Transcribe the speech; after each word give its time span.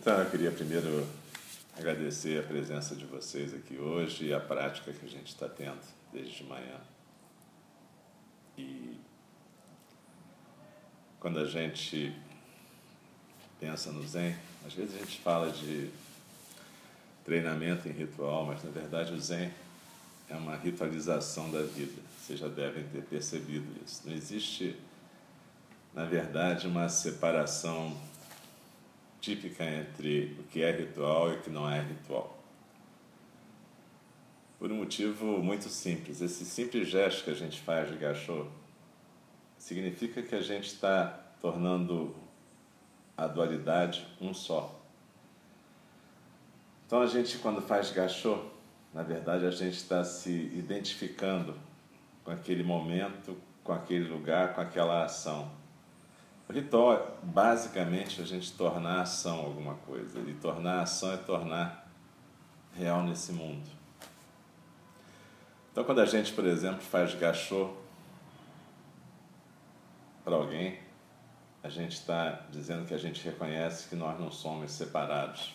Então, 0.00 0.16
eu 0.16 0.30
queria 0.30 0.52
primeiro 0.52 1.04
agradecer 1.76 2.38
a 2.38 2.42
presença 2.46 2.94
de 2.94 3.04
vocês 3.04 3.52
aqui 3.52 3.78
hoje 3.78 4.26
e 4.26 4.32
a 4.32 4.38
prática 4.38 4.92
que 4.92 5.04
a 5.04 5.08
gente 5.08 5.26
está 5.26 5.48
tendo 5.48 5.80
desde 6.12 6.36
de 6.36 6.44
manhã. 6.44 6.80
E 8.56 8.96
quando 11.18 11.40
a 11.40 11.46
gente 11.46 12.14
pensa 13.58 13.90
no 13.90 14.06
Zen, 14.06 14.36
às 14.64 14.72
vezes 14.72 14.94
a 14.94 14.98
gente 14.98 15.18
fala 15.18 15.50
de 15.50 15.90
treinamento 17.24 17.88
em 17.88 17.92
ritual, 17.92 18.46
mas 18.46 18.62
na 18.62 18.70
verdade 18.70 19.12
o 19.12 19.20
Zen 19.20 19.52
é 20.28 20.36
uma 20.36 20.54
ritualização 20.54 21.50
da 21.50 21.62
vida. 21.62 22.00
Vocês 22.20 22.38
já 22.38 22.46
devem 22.46 22.84
ter 22.84 23.02
percebido 23.02 23.66
isso. 23.84 24.02
Não 24.06 24.14
existe, 24.14 24.78
na 25.92 26.04
verdade, 26.04 26.68
uma 26.68 26.88
separação 26.88 28.00
típica 29.20 29.64
entre 29.64 30.36
o 30.38 30.44
que 30.44 30.62
é 30.62 30.70
ritual 30.70 31.32
e 31.32 31.36
o 31.36 31.40
que 31.40 31.50
não 31.50 31.68
é 31.70 31.80
ritual. 31.80 32.38
Por 34.58 34.72
um 34.72 34.76
motivo 34.76 35.38
muito 35.38 35.68
simples. 35.68 36.20
Esse 36.20 36.44
simples 36.44 36.88
gesto 36.88 37.24
que 37.24 37.30
a 37.30 37.34
gente 37.34 37.60
faz 37.60 37.90
de 37.90 37.96
gachô 37.96 38.46
significa 39.56 40.22
que 40.22 40.34
a 40.34 40.40
gente 40.40 40.66
está 40.66 41.06
tornando 41.40 42.14
a 43.16 43.26
dualidade 43.26 44.06
um 44.20 44.32
só. 44.32 44.80
Então 46.86 47.02
a 47.02 47.06
gente, 47.06 47.38
quando 47.38 47.60
faz 47.60 47.90
gachô, 47.90 48.44
na 48.94 49.02
verdade 49.02 49.44
a 49.44 49.50
gente 49.50 49.74
está 49.74 50.02
se 50.02 50.30
identificando 50.30 51.54
com 52.24 52.30
aquele 52.30 52.62
momento, 52.62 53.36
com 53.62 53.72
aquele 53.72 54.08
lugar, 54.08 54.54
com 54.54 54.60
aquela 54.60 55.04
ação. 55.04 55.50
O 56.48 56.52
ritual 56.52 56.94
é 56.94 57.02
basicamente 57.22 58.22
a 58.22 58.24
gente 58.24 58.52
tornar 58.54 59.00
a 59.00 59.02
ação 59.02 59.40
alguma 59.40 59.74
coisa. 59.74 60.18
E 60.20 60.32
tornar 60.34 60.78
a 60.78 60.82
ação 60.82 61.12
é 61.12 61.18
tornar 61.18 61.86
real 62.74 63.02
nesse 63.02 63.32
mundo. 63.32 63.68
Então, 65.70 65.84
quando 65.84 66.00
a 66.00 66.06
gente, 66.06 66.32
por 66.32 66.46
exemplo, 66.46 66.80
faz 66.80 67.14
gachô 67.14 67.74
para 70.24 70.34
alguém, 70.34 70.78
a 71.62 71.68
gente 71.68 71.92
está 71.92 72.46
dizendo 72.50 72.86
que 72.86 72.94
a 72.94 72.98
gente 72.98 73.22
reconhece 73.22 73.88
que 73.88 73.94
nós 73.94 74.18
não 74.18 74.30
somos 74.30 74.72
separados. 74.72 75.52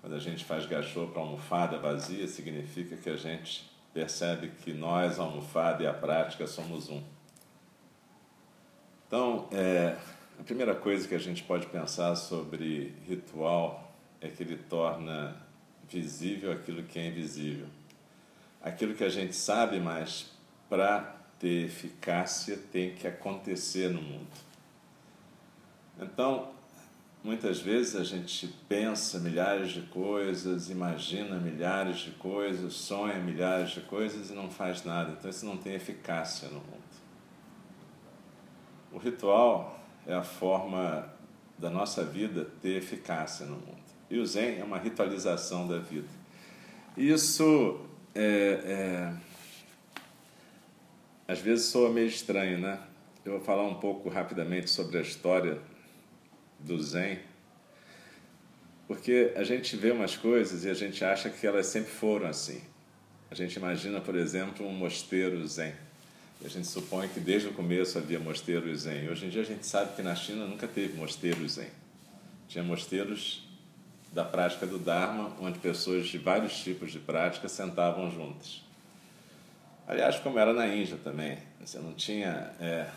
Quando 0.00 0.14
a 0.14 0.18
gente 0.18 0.44
faz 0.46 0.64
gachô 0.64 1.08
para 1.08 1.20
almofada 1.20 1.78
vazia, 1.78 2.26
significa 2.26 2.96
que 2.96 3.10
a 3.10 3.16
gente 3.16 3.70
percebe 3.92 4.48
que 4.48 4.72
nós, 4.72 5.20
a 5.20 5.24
almofada 5.24 5.82
e 5.82 5.86
a 5.86 5.92
prática 5.92 6.46
somos 6.46 6.88
um. 6.88 7.02
Então, 9.10 9.48
é, 9.50 9.96
a 10.38 10.42
primeira 10.44 10.72
coisa 10.72 11.08
que 11.08 11.16
a 11.16 11.18
gente 11.18 11.42
pode 11.42 11.66
pensar 11.66 12.14
sobre 12.14 12.94
ritual 13.08 13.92
é 14.20 14.28
que 14.28 14.40
ele 14.40 14.56
torna 14.56 15.34
visível 15.88 16.52
aquilo 16.52 16.84
que 16.84 16.96
é 16.96 17.08
invisível. 17.08 17.66
Aquilo 18.62 18.94
que 18.94 19.02
a 19.02 19.08
gente 19.08 19.34
sabe, 19.34 19.80
mas 19.80 20.30
para 20.68 21.16
ter 21.40 21.64
eficácia 21.64 22.56
tem 22.70 22.94
que 22.94 23.08
acontecer 23.08 23.90
no 23.90 24.00
mundo. 24.00 24.30
Então, 26.00 26.52
muitas 27.24 27.58
vezes 27.58 27.96
a 27.96 28.04
gente 28.04 28.46
pensa 28.68 29.18
milhares 29.18 29.72
de 29.72 29.82
coisas, 29.82 30.70
imagina 30.70 31.34
milhares 31.34 31.98
de 31.98 32.12
coisas, 32.12 32.74
sonha 32.74 33.18
milhares 33.18 33.70
de 33.70 33.80
coisas 33.80 34.30
e 34.30 34.34
não 34.34 34.48
faz 34.48 34.84
nada. 34.84 35.16
Então, 35.18 35.28
isso 35.28 35.44
não 35.44 35.56
tem 35.56 35.74
eficácia 35.74 36.46
no 36.46 36.60
mundo. 36.60 36.89
O 38.92 38.98
ritual 38.98 39.80
é 40.06 40.14
a 40.14 40.22
forma 40.22 41.08
da 41.56 41.70
nossa 41.70 42.02
vida 42.04 42.46
ter 42.60 42.76
eficácia 42.76 43.46
no 43.46 43.56
mundo. 43.56 43.78
E 44.10 44.18
o 44.18 44.26
Zen 44.26 44.58
é 44.58 44.64
uma 44.64 44.78
ritualização 44.78 45.68
da 45.68 45.78
vida. 45.78 46.08
Isso 46.96 47.80
é, 48.14 48.60
é, 48.64 49.12
às 51.28 51.38
vezes 51.38 51.66
soa 51.66 51.90
meio 51.90 52.08
estranho, 52.08 52.58
né? 52.58 52.80
Eu 53.24 53.32
vou 53.32 53.40
falar 53.40 53.62
um 53.62 53.74
pouco 53.74 54.08
rapidamente 54.08 54.68
sobre 54.70 54.98
a 54.98 55.02
história 55.02 55.60
do 56.58 56.82
Zen, 56.82 57.20
porque 58.88 59.32
a 59.36 59.44
gente 59.44 59.76
vê 59.76 59.92
umas 59.92 60.16
coisas 60.16 60.64
e 60.64 60.70
a 60.70 60.74
gente 60.74 61.04
acha 61.04 61.30
que 61.30 61.46
elas 61.46 61.66
sempre 61.66 61.92
foram 61.92 62.26
assim. 62.26 62.60
A 63.30 63.34
gente 63.36 63.54
imagina, 63.54 64.00
por 64.00 64.16
exemplo, 64.16 64.66
um 64.66 64.72
mosteiro 64.72 65.46
Zen 65.46 65.74
a 66.44 66.48
gente 66.48 66.66
supõe 66.66 67.08
que 67.08 67.20
desde 67.20 67.48
o 67.48 67.52
começo 67.52 67.98
havia 67.98 68.18
mosteiros 68.18 68.82
zen. 68.82 69.08
Hoje 69.08 69.26
em 69.26 69.28
dia 69.28 69.42
a 69.42 69.44
gente 69.44 69.66
sabe 69.66 69.94
que 69.94 70.02
na 70.02 70.14
China 70.14 70.46
nunca 70.46 70.66
teve 70.66 70.96
mosteiros 70.96 71.52
zen. 71.52 71.68
Tinha 72.48 72.64
mosteiros 72.64 73.46
da 74.12 74.24
prática 74.24 74.66
do 74.66 74.78
Dharma, 74.78 75.36
onde 75.40 75.58
pessoas 75.58 76.08
de 76.08 76.18
vários 76.18 76.58
tipos 76.58 76.90
de 76.90 76.98
prática 76.98 77.48
sentavam 77.48 78.10
juntas. 78.10 78.62
Aliás, 79.86 80.18
como 80.18 80.38
era 80.38 80.52
na 80.52 80.66
Índia 80.66 80.96
também, 81.02 81.38
você 81.60 81.78
não 81.78 81.92
tinha 81.92 82.52
é, 82.58 82.88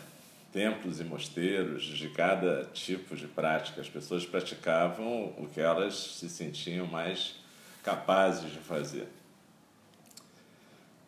templos 0.52 1.00
e 1.00 1.04
mosteiros 1.04 1.84
de 1.84 2.08
cada 2.08 2.64
tipo 2.72 3.14
de 3.14 3.26
prática. 3.26 3.80
As 3.80 3.88
pessoas 3.88 4.24
praticavam 4.24 5.34
o 5.36 5.48
que 5.52 5.60
elas 5.60 6.16
se 6.18 6.30
sentiam 6.30 6.86
mais 6.86 7.34
capazes 7.82 8.50
de 8.50 8.58
fazer. 8.58 9.08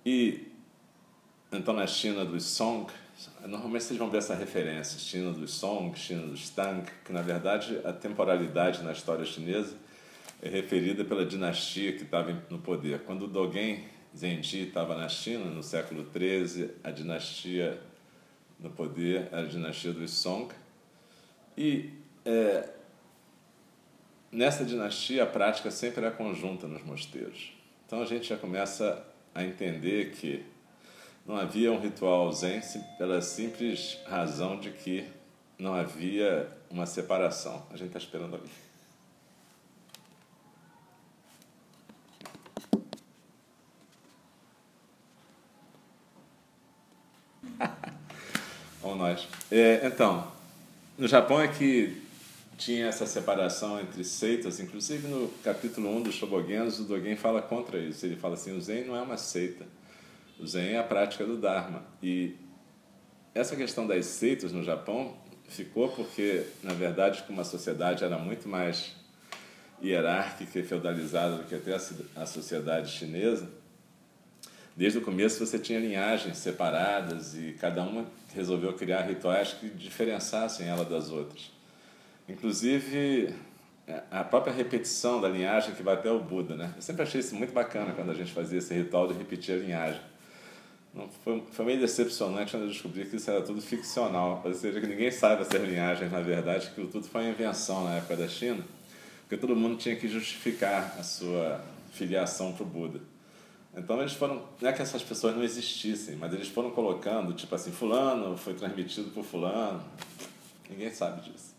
E 0.04 0.52
então, 1.52 1.74
na 1.74 1.86
China 1.86 2.24
dos 2.24 2.44
Song, 2.44 2.90
normalmente 3.42 3.84
vocês 3.84 3.98
vão 3.98 4.10
ver 4.10 4.18
essa 4.18 4.34
referência, 4.34 4.98
China 4.98 5.32
dos 5.32 5.52
Song, 5.52 5.96
China 5.96 6.26
dos 6.26 6.50
Tang, 6.50 6.86
que 7.04 7.12
na 7.12 7.22
verdade 7.22 7.80
a 7.84 7.92
temporalidade 7.92 8.82
na 8.82 8.92
história 8.92 9.24
chinesa 9.24 9.76
é 10.42 10.48
referida 10.48 11.04
pela 11.04 11.24
dinastia 11.24 11.92
que 11.92 12.02
estava 12.02 12.32
no 12.50 12.58
poder. 12.58 13.00
Quando 13.00 13.24
o 13.24 13.28
Dogen 13.28 13.84
Zenji 14.14 14.68
estava 14.68 14.96
na 14.96 15.08
China, 15.08 15.46
no 15.46 15.62
século 15.62 16.06
XIII, 16.12 16.70
a 16.82 16.90
dinastia 16.90 17.80
no 18.58 18.70
poder 18.70 19.28
era 19.30 19.42
a 19.42 19.46
dinastia 19.46 19.92
dos 19.92 20.10
Song. 20.10 20.52
E 21.56 21.90
é, 22.24 22.68
nessa 24.30 24.64
dinastia 24.64 25.22
a 25.22 25.26
prática 25.26 25.70
sempre 25.70 26.04
era 26.04 26.10
conjunta 26.10 26.66
nos 26.66 26.82
mosteiros. 26.82 27.52
Então 27.86 28.02
a 28.02 28.04
gente 28.04 28.28
já 28.28 28.36
começa 28.36 29.06
a 29.34 29.44
entender 29.44 30.10
que 30.10 30.44
não 31.26 31.36
havia 31.36 31.72
um 31.72 31.80
ritual 31.80 32.32
zen 32.32 32.60
pela 32.96 33.20
simples 33.20 33.98
razão 34.06 34.60
de 34.60 34.70
que 34.70 35.04
não 35.58 35.74
havia 35.74 36.48
uma 36.70 36.86
separação. 36.86 37.66
A 37.70 37.76
gente 37.76 37.88
está 37.88 37.98
esperando 37.98 38.36
ali. 38.36 38.48
Vamos 48.80 48.98
nós. 48.98 49.26
É, 49.50 49.84
então, 49.84 50.30
no 50.96 51.08
Japão 51.08 51.40
é 51.40 51.48
que 51.48 52.02
tinha 52.56 52.86
essa 52.86 53.04
separação 53.04 53.80
entre 53.80 54.04
seitas, 54.04 54.60
inclusive 54.60 55.08
no 55.08 55.28
capítulo 55.42 55.94
1 55.96 56.02
do 56.04 56.12
Shobogenzo, 56.12 56.84
o 56.84 56.86
Dogen 56.86 57.16
fala 57.16 57.42
contra 57.42 57.78
isso. 57.78 58.06
Ele 58.06 58.14
fala 58.16 58.34
assim: 58.34 58.56
o 58.56 58.60
Zen 58.60 58.84
não 58.84 58.94
é 58.94 59.02
uma 59.02 59.16
seita 59.16 59.66
o 60.38 60.46
Zen 60.46 60.74
é 60.74 60.78
a 60.78 60.84
prática 60.84 61.24
do 61.24 61.36
Dharma. 61.36 61.84
E 62.02 62.36
essa 63.34 63.56
questão 63.56 63.86
das 63.86 64.06
seitas 64.06 64.52
no 64.52 64.62
Japão 64.62 65.16
ficou 65.48 65.88
porque, 65.88 66.44
na 66.62 66.72
verdade, 66.72 67.22
como 67.26 67.40
a 67.40 67.44
sociedade 67.44 68.04
era 68.04 68.18
muito 68.18 68.48
mais 68.48 68.94
hierárquica 69.82 70.58
e 70.58 70.62
feudalizada 70.62 71.36
do 71.36 71.44
que 71.44 71.54
até 71.54 71.74
a 72.16 72.26
sociedade 72.26 72.90
chinesa, 72.90 73.48
desde 74.74 74.98
o 74.98 75.02
começo 75.02 75.44
você 75.44 75.58
tinha 75.58 75.78
linhagens 75.78 76.38
separadas 76.38 77.34
e 77.34 77.56
cada 77.60 77.82
uma 77.82 78.06
resolveu 78.34 78.72
criar 78.72 79.02
rituais 79.02 79.52
que 79.52 79.68
diferenciassem 79.68 80.66
ela 80.66 80.84
das 80.84 81.10
outras. 81.10 81.50
Inclusive, 82.28 83.34
a 84.10 84.24
própria 84.24 84.52
repetição 84.52 85.20
da 85.20 85.28
linhagem 85.28 85.74
que 85.74 85.82
vai 85.82 85.94
até 85.94 86.10
o 86.10 86.18
Buda, 86.18 86.56
né? 86.56 86.72
Eu 86.74 86.82
sempre 86.82 87.02
achei 87.02 87.20
isso 87.20 87.34
muito 87.36 87.52
bacana 87.52 87.92
quando 87.92 88.10
a 88.10 88.14
gente 88.14 88.32
fazia 88.32 88.58
esse 88.58 88.74
ritual 88.74 89.06
de 89.06 89.14
repetir 89.14 89.54
a 89.54 89.58
linhagem. 89.58 90.00
Não, 90.96 91.06
foi, 91.22 91.42
foi 91.52 91.64
meio 91.66 91.78
decepcionante 91.78 92.52
quando 92.52 92.62
eu 92.62 92.68
descobri 92.70 93.04
que 93.04 93.16
isso 93.16 93.30
era 93.30 93.42
tudo 93.42 93.60
ficcional, 93.60 94.40
ou 94.42 94.54
seja, 94.54 94.80
que 94.80 94.86
ninguém 94.86 95.10
sabe 95.10 95.42
essas 95.42 95.62
linhagens, 95.62 96.10
na 96.10 96.20
verdade, 96.20 96.70
que 96.70 96.86
tudo 96.86 97.06
foi 97.06 97.20
uma 97.20 97.30
invenção 97.30 97.84
na 97.84 97.96
época 97.96 98.16
da 98.16 98.26
China, 98.26 98.64
porque 99.20 99.36
todo 99.36 99.54
mundo 99.54 99.76
tinha 99.76 99.94
que 99.94 100.08
justificar 100.08 100.96
a 100.98 101.02
sua 101.02 101.62
filiação 101.92 102.54
para 102.54 102.62
o 102.62 102.66
Buda. 102.66 103.00
Então 103.76 104.00
eles 104.00 104.14
foram, 104.14 104.42
não 104.58 104.70
é 104.70 104.72
que 104.72 104.80
essas 104.80 105.02
pessoas 105.02 105.36
não 105.36 105.44
existissem, 105.44 106.16
mas 106.16 106.32
eles 106.32 106.48
foram 106.48 106.70
colocando, 106.70 107.34
tipo 107.34 107.54
assim, 107.54 107.70
fulano 107.70 108.34
foi 108.38 108.54
transmitido 108.54 109.10
por 109.10 109.22
fulano, 109.22 109.84
ninguém 110.70 110.90
sabe 110.90 111.20
disso. 111.20 111.54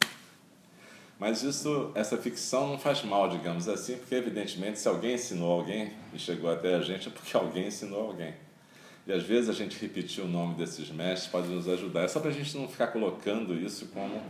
Mas 1.19 1.43
isso, 1.43 1.91
essa 1.93 2.17
ficção 2.17 2.67
não 2.67 2.79
faz 2.79 3.03
mal, 3.03 3.29
digamos 3.29 3.67
assim, 3.67 3.97
porque 3.97 4.15
evidentemente 4.15 4.79
se 4.79 4.87
alguém 4.87 5.13
ensinou 5.13 5.51
alguém 5.51 5.93
e 6.11 6.17
chegou 6.17 6.51
até 6.51 6.73
a 6.73 6.81
gente 6.81 7.07
é 7.07 7.11
porque 7.11 7.37
alguém 7.37 7.67
ensinou 7.67 8.01
alguém. 8.01 8.33
E 9.07 9.13
às 9.13 9.23
vezes 9.23 9.49
a 9.49 9.53
gente 9.53 9.79
repetir 9.79 10.21
o 10.23 10.27
nome 10.27 10.55
desses 10.55 10.89
mestres 10.89 11.31
pode 11.31 11.47
nos 11.47 11.67
ajudar. 11.69 12.03
É 12.03 12.07
só 12.09 12.19
para 12.19 12.29
a 12.29 12.33
gente 12.33 12.57
não 12.57 12.67
ficar 12.67 12.87
colocando 12.87 13.53
isso 13.55 13.87
como 13.87 14.21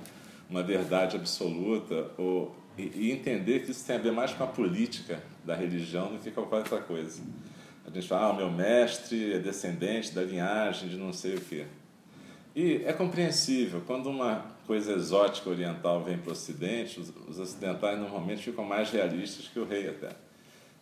uma 0.48 0.62
verdade 0.62 1.16
absoluta 1.16 2.12
ou 2.18 2.56
e, 2.78 2.92
e, 2.94 3.12
entender 3.12 3.66
que 3.66 3.72
isso 3.72 3.84
tem 3.88 3.96
a 3.96 4.00
ver 4.00 4.12
mais 4.12 4.34
com 4.34 4.44
a 4.44 4.48
política 4.48 5.20
da 5.44 5.56
religião 5.56 6.14
do 6.14 6.20
que 6.20 6.30
qualquer 6.30 6.58
outra 6.58 6.80
coisa. 6.80 7.24
A 7.84 7.90
gente 7.90 8.08
fala, 8.08 8.28
ah, 8.28 8.32
o 8.34 8.36
meu 8.36 8.52
mestre 8.52 9.34
é 9.34 9.40
descendente 9.40 10.14
da 10.14 10.22
linhagem 10.22 10.88
de 10.88 10.96
não 10.96 11.12
sei 11.12 11.36
o 11.36 11.42
quê. 11.42 11.66
E 12.56 12.84
é 12.86 12.94
compreensível, 12.94 13.82
quando 13.88 14.12
uma 14.12 14.46
coisa 14.68 14.94
exótica 14.94 15.50
oriental 15.50 16.04
vem 16.04 16.20
para 16.20 16.30
o 16.30 16.34
Ocidente, 16.34 17.00
os, 17.00 17.12
os 17.28 17.40
ocidentais 17.40 18.00
normalmente 18.00 18.44
ficam 18.44 18.64
mais 18.64 18.92
realistas 18.92 19.48
que 19.48 19.60
o 19.60 19.66
rei 19.66 19.90
até. 19.90 20.10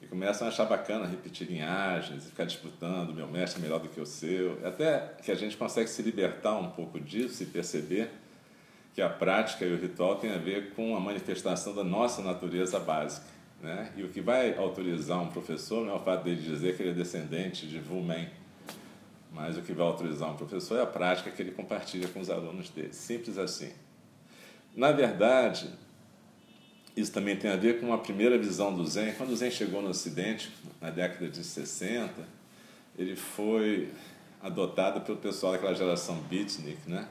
E 0.06 0.08
começam 0.08 0.46
a 0.46 0.52
achar 0.52 0.66
bacana 0.66 1.08
repetir 1.08 1.48
linhagens 1.48 2.28
e 2.28 2.30
ficar 2.30 2.46
disputando, 2.46 3.12
meu 3.12 3.28
mestre 3.28 3.60
é 3.60 3.64
melhor 3.64 3.80
do 3.80 3.90
que 3.90 4.00
o 4.00 4.06
seu. 4.06 4.60
Até 4.64 5.00
que 5.24 5.32
a 5.32 5.36
gente 5.36 5.58
consegue 5.58 5.90
se 5.90 6.00
libertar 6.04 6.56
um 6.60 6.70
pouco 6.70 7.00
disso 7.00 7.42
e 7.42 7.48
perceber 7.48 8.12
que 8.94 9.02
a 9.02 9.10
prática 9.10 9.66
e 9.66 9.74
o 9.74 9.76
ritual 9.76 10.18
têm 10.18 10.32
a 10.32 10.38
ver 10.38 10.76
com 10.76 10.96
a 10.96 11.00
manifestação 11.00 11.74
da 11.74 11.84
nossa 11.84 12.22
natureza 12.22 12.80
básica. 12.80 13.26
Né? 13.64 13.92
E 13.98 14.04
o 14.04 14.10
que 14.10 14.22
vai 14.22 14.56
autorizar 14.56 15.20
um 15.20 15.30
professor 15.30 15.84
não 15.84 15.94
é 15.94 15.96
o 15.96 16.00
fato 16.00 16.24
dele 16.24 16.40
dizer 16.40 16.78
que 16.78 16.84
ele 16.84 16.92
é 16.92 16.94
descendente 16.94 17.66
de 17.66 17.80
Vumen, 17.80 18.30
mas 19.32 19.58
o 19.58 19.64
que 19.64 19.74
vai 19.74 19.88
autorizar 19.88 20.30
um 20.30 20.36
professor 20.36 20.78
é 20.78 20.84
a 20.84 20.86
prática 20.86 21.32
que 21.32 21.42
ele 21.42 21.52
compartilha 21.52 22.08
com 22.10 22.20
os 22.20 22.30
alunos 22.30 22.70
dele. 22.70 22.94
Simples 22.94 23.40
assim. 23.40 23.72
Na 24.76 24.92
verdade, 24.92 25.68
isso 26.96 27.12
também 27.12 27.36
tem 27.36 27.52
a 27.52 27.56
ver 27.56 27.80
com 27.80 27.94
a 27.94 27.98
primeira 27.98 28.38
visão 28.38 28.76
do 28.76 28.86
Zen. 28.86 29.14
Quando 29.14 29.32
o 29.32 29.36
Zen 29.36 29.52
chegou 29.52 29.82
no 29.82 29.90
Ocidente, 29.90 30.52
na 30.82 30.90
década 30.90 31.28
de 31.28 31.44
60, 31.44 32.12
ele 32.98 33.16
foi 33.16 33.90
adotado 34.42 35.02
pelo 35.02 35.18
pessoal 35.18 35.54
daquela 35.54 35.74
geração 35.74 36.16
beatnik, 36.30 36.78
né? 36.88 37.08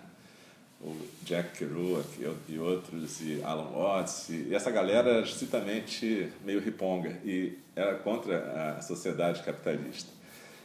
o 0.85 0.95
Jack 1.23 1.59
Kerouac 1.59 2.07
e 2.49 2.59
outros, 2.59 3.21
e 3.23 3.43
Alan 3.43 3.71
Watts, 3.71 4.29
e 4.29 4.55
essa 4.55 4.71
galera 4.71 5.11
era 5.11 5.25
justamente 5.25 6.31
meio 6.45 6.61
riponga 6.61 7.19
e 7.25 7.59
era 7.75 7.95
contra 7.97 8.77
a 8.77 8.83
sociedade 8.83 9.43
capitalista. 9.43 10.11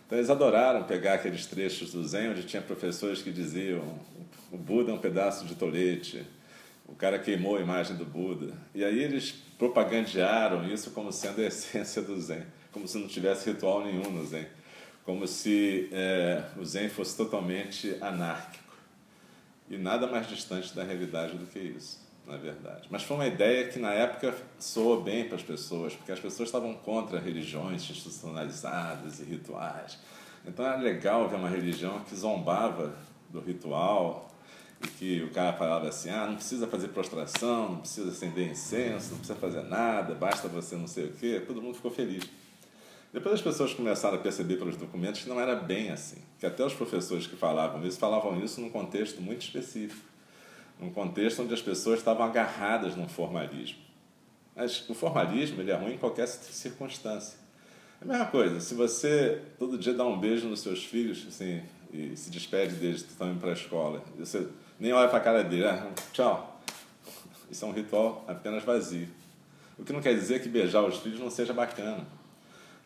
Então 0.06 0.18
eles 0.18 0.30
adoraram 0.30 0.84
pegar 0.84 1.14
aqueles 1.14 1.46
trechos 1.46 1.94
do 1.94 2.06
Zen 2.06 2.32
onde 2.32 2.44
tinha 2.44 2.62
professores 2.62 3.22
que 3.22 3.32
diziam 3.32 3.82
o 4.52 4.58
Buda 4.58 4.92
é 4.92 4.94
um 4.94 4.98
pedaço 4.98 5.46
de 5.46 5.56
tolete, 5.56 6.26
o 6.92 6.96
cara 6.96 7.20
queimou 7.20 7.58
a 7.58 7.62
imagem 7.62 7.96
do 7.96 8.06
Buda. 8.06 8.54
E 8.74 8.84
aí 8.84 9.02
eles 9.02 9.32
propagandearam 9.58 10.68
isso 10.68 10.92
como 10.92 11.12
sendo 11.12 11.42
a 11.42 11.46
essência 11.46 12.02
do 12.02 12.20
Zen, 12.20 12.44
como 12.72 12.88
se 12.88 12.98
não 12.98 13.08
tivesse 13.08 13.50
ritual 13.50 13.84
nenhum 13.84 14.10
no 14.12 14.26
Zen, 14.26 14.48
como 15.06 15.28
se 15.28 15.88
é, 15.92 16.44
o 16.58 16.66
Zen 16.66 16.90
fosse 16.90 17.16
totalmente 17.16 17.96
anárquico. 18.02 18.70
E 19.70 19.78
nada 19.78 20.08
mais 20.08 20.28
distante 20.28 20.76
da 20.76 20.84
realidade 20.84 21.38
do 21.38 21.46
que 21.46 21.60
isso, 21.60 22.00
na 22.26 22.38
verdade. 22.38 22.88
Mas 22.90 23.04
foi 23.04 23.18
uma 23.18 23.28
ideia 23.28 23.68
que 23.68 23.78
na 23.78 23.94
época 23.94 24.36
soou 24.58 25.02
bem 25.02 25.26
para 25.26 25.36
as 25.36 25.44
pessoas, 25.44 25.96
porque 25.96 26.12
as 26.12 26.20
pessoas 26.20 26.50
estavam 26.50 26.74
contra 26.74 27.20
religiões 27.20 27.84
institucionalizadas 27.84 29.20
e 29.20 29.24
rituais. 29.26 30.00
Então 30.44 30.66
era 30.66 30.78
legal 30.78 31.30
ver 31.30 31.36
uma 31.36 31.50
religião 31.50 32.00
que 32.00 32.16
zombava 32.16 32.96
do 33.30 33.40
ritual 33.40 34.29
que 34.88 35.24
o 35.24 35.30
cara 35.32 35.54
falava 35.54 35.88
assim: 35.88 36.10
ah, 36.10 36.28
não 36.28 36.36
precisa 36.36 36.68
fazer 36.68 36.90
prostração, 36.90 37.70
não 37.70 37.80
precisa 37.80 38.10
acender 38.10 38.50
incenso, 38.50 39.12
não 39.12 39.18
precisa 39.18 39.38
fazer 39.38 39.64
nada, 39.64 40.16
basta 40.16 40.48
você 40.48 40.76
não 40.76 40.88
sei 40.88 41.06
o 41.06 41.14
quê. 41.14 41.42
Todo 41.46 41.62
mundo 41.62 41.76
ficou 41.76 41.92
feliz. 41.92 42.24
Depois 43.12 43.36
as 43.36 43.42
pessoas 43.42 43.74
começaram 43.74 44.18
a 44.18 44.22
perceber 44.22 44.58
pelos 44.58 44.78
documentos 44.78 45.24
que 45.24 45.30
não 45.30 45.40
era 45.40 45.56
bem 45.56 45.90
assim, 45.90 46.18
que 46.40 46.46
até 46.46 46.64
os 46.64 46.74
professores 46.74 47.26
que 47.26 47.36
falavam 47.36 47.84
isso 47.86 47.98
falavam 47.98 48.40
isso 48.40 48.62
num 48.62 48.70
contexto 48.70 49.20
muito 49.20 49.42
específico, 49.42 50.08
num 50.80 50.92
contexto 50.92 51.42
onde 51.42 51.54
as 51.54 51.62
pessoas 51.62 52.00
estavam 52.00 52.24
agarradas 52.24 52.96
num 52.96 53.08
formalismo. 53.08 53.80
Mas 54.56 54.88
o 54.88 54.94
formalismo 54.94 55.60
ele 55.60 55.72
é 55.72 55.76
ruim 55.76 55.94
em 55.94 55.98
qualquer 55.98 56.28
circunstância. 56.28 57.40
É 58.00 58.06
a 58.06 58.08
mesma 58.08 58.26
coisa, 58.28 58.60
se 58.60 58.76
você 58.76 59.42
todo 59.58 59.78
dia 59.78 59.94
dá 59.94 60.06
um 60.06 60.20
beijo 60.20 60.48
nos 60.48 60.60
seus 60.60 60.86
filhos 60.86 61.26
assim, 61.28 61.64
e 61.92 62.16
se 62.16 62.30
despede 62.30 62.76
deles 62.76 63.02
que 63.02 63.10
estão 63.10 63.32
indo 63.32 63.40
para 63.40 63.50
a 63.50 63.54
escola, 63.54 64.04
você 64.18 64.48
nem 64.80 64.94
olha 64.94 65.10
para 65.10 65.18
a 65.18 65.22
cara 65.22 65.44
dele, 65.44 65.66
ah, 65.66 65.88
tchau. 66.14 66.62
Isso 67.50 67.66
é 67.66 67.68
um 67.68 67.72
ritual 67.72 68.24
apenas 68.28 68.64
vazio. 68.64 69.08
O 69.78 69.84
que 69.84 69.92
não 69.92 70.02
quer 70.02 70.14
dizer 70.14 70.42
que 70.42 70.50
beijar 70.50 70.84
os 70.84 70.98
filhos 70.98 71.20
não 71.20 71.30
seja 71.30 71.54
bacana. 71.54 72.06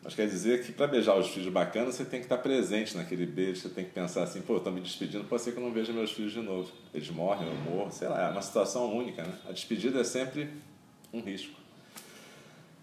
Mas 0.02 0.14
quer 0.14 0.26
dizer 0.26 0.62
que 0.62 0.70
para 0.70 0.86
beijar 0.86 1.16
os 1.16 1.28
filhos 1.28 1.50
bacanas, 1.50 1.94
você 1.94 2.04
tem 2.04 2.20
que 2.20 2.26
estar 2.26 2.36
presente 2.36 2.94
naquele 2.94 3.24
beijo, 3.24 3.62
você 3.62 3.68
tem 3.70 3.86
que 3.86 3.90
pensar 3.90 4.22
assim, 4.22 4.42
pô, 4.42 4.58
estou 4.58 4.70
me 4.70 4.80
despedindo, 4.80 5.24
pode 5.24 5.40
ser 5.40 5.52
que 5.52 5.58
eu 5.58 5.62
não 5.62 5.72
veja 5.72 5.94
meus 5.94 6.12
filhos 6.12 6.32
de 6.32 6.40
novo. 6.40 6.70
Eles 6.92 7.08
morrem, 7.08 7.48
eu 7.48 7.54
morro, 7.54 7.90
sei 7.90 8.08
lá, 8.08 8.28
é 8.28 8.30
uma 8.30 8.42
situação 8.42 8.94
única, 8.94 9.22
né? 9.22 9.32
A 9.48 9.52
despedida 9.52 10.00
é 10.00 10.04
sempre 10.04 10.50
um 11.10 11.22
risco. 11.22 11.58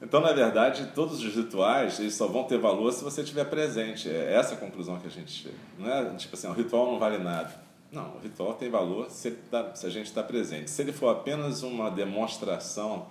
Então, 0.01 0.19
na 0.19 0.33
verdade, 0.33 0.91
todos 0.95 1.23
os 1.23 1.35
rituais, 1.35 1.99
eles 1.99 2.15
só 2.15 2.27
vão 2.27 2.45
ter 2.45 2.57
valor 2.57 2.91
se 2.91 3.03
você 3.03 3.21
estiver 3.21 3.45
presente. 3.45 4.09
É 4.09 4.33
essa 4.33 4.55
a 4.55 4.57
conclusão 4.57 4.99
que 4.99 5.05
a 5.05 5.11
gente 5.11 5.31
chega. 5.31 5.55
Não 5.77 5.87
é 5.87 6.15
tipo 6.15 6.35
assim, 6.35 6.47
o 6.47 6.53
ritual 6.53 6.91
não 6.91 6.97
vale 6.97 7.19
nada. 7.19 7.53
Não, 7.91 8.15
o 8.15 8.19
ritual 8.19 8.53
tem 8.53 8.69
valor 8.69 9.09
se, 9.09 9.31
tá, 9.31 9.75
se 9.75 9.85
a 9.85 9.89
gente 9.89 10.05
está 10.05 10.23
presente. 10.23 10.71
Se 10.71 10.81
ele 10.81 10.93
for 10.93 11.09
apenas 11.09 11.61
uma 11.61 11.91
demonstração 11.91 13.07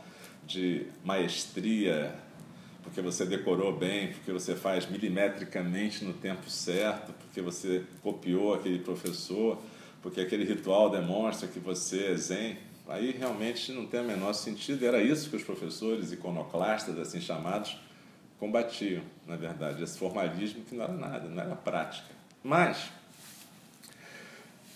de 0.47 0.87
maestria, 1.05 2.15
porque 2.82 3.03
você 3.03 3.27
decorou 3.27 3.77
bem, 3.77 4.12
porque 4.12 4.32
você 4.32 4.55
faz 4.55 4.88
milimetricamente 4.88 6.03
no 6.03 6.15
tempo 6.15 6.49
certo, 6.49 7.12
porque 7.12 7.43
você 7.43 7.85
copiou 8.03 8.55
aquele 8.55 8.79
professor, 8.79 9.59
porque 10.03 10.21
aquele 10.21 10.44
ritual 10.44 10.88
demonstra 10.88 11.47
que 11.47 11.59
você 11.59 12.06
é 12.06 12.17
zen, 12.17 12.56
aí 12.88 13.11
realmente 13.11 13.73
não 13.73 13.87
tem 13.87 14.00
o 14.00 14.05
menor 14.05 14.32
sentido. 14.32 14.85
Era 14.87 15.03
isso 15.03 15.29
que 15.29 15.37
os 15.37 15.44
professores 15.44 16.11
iconoclastas, 16.11 16.99
assim 16.99 17.21
chamados, 17.21 17.79
combatiam, 18.38 19.03
na 19.27 19.37
verdade, 19.37 19.82
esse 19.82 19.99
formalismo 19.99 20.65
que 20.65 20.75
não 20.75 20.85
era 20.85 20.94
nada, 20.94 21.29
não 21.29 21.43
era 21.43 21.55
prática. 21.55 22.09
Mas 22.43 22.91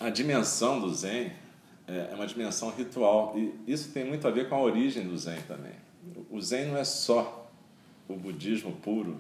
a 0.05 0.11
dimensão 0.11 0.81
do 0.81 0.93
zen 0.93 1.33
é, 1.87 2.11
é 2.13 2.15
uma 2.15 2.27
dimensão 2.27 2.71
ritual 2.71 3.35
e 3.37 3.55
isso 3.67 3.91
tem 3.91 4.05
muito 4.05 4.29
a 4.29 4.31
ver 4.31 4.49
com 4.49 4.55
a 4.55 4.61
origem 4.61 5.07
do 5.07 5.17
zen 5.17 5.41
também. 5.49 5.73
O 6.31 6.41
zen 6.41 6.67
não 6.67 6.77
é 6.77 6.85
só 6.85 7.51
o 8.07 8.15
budismo 8.15 8.73
puro 8.73 9.19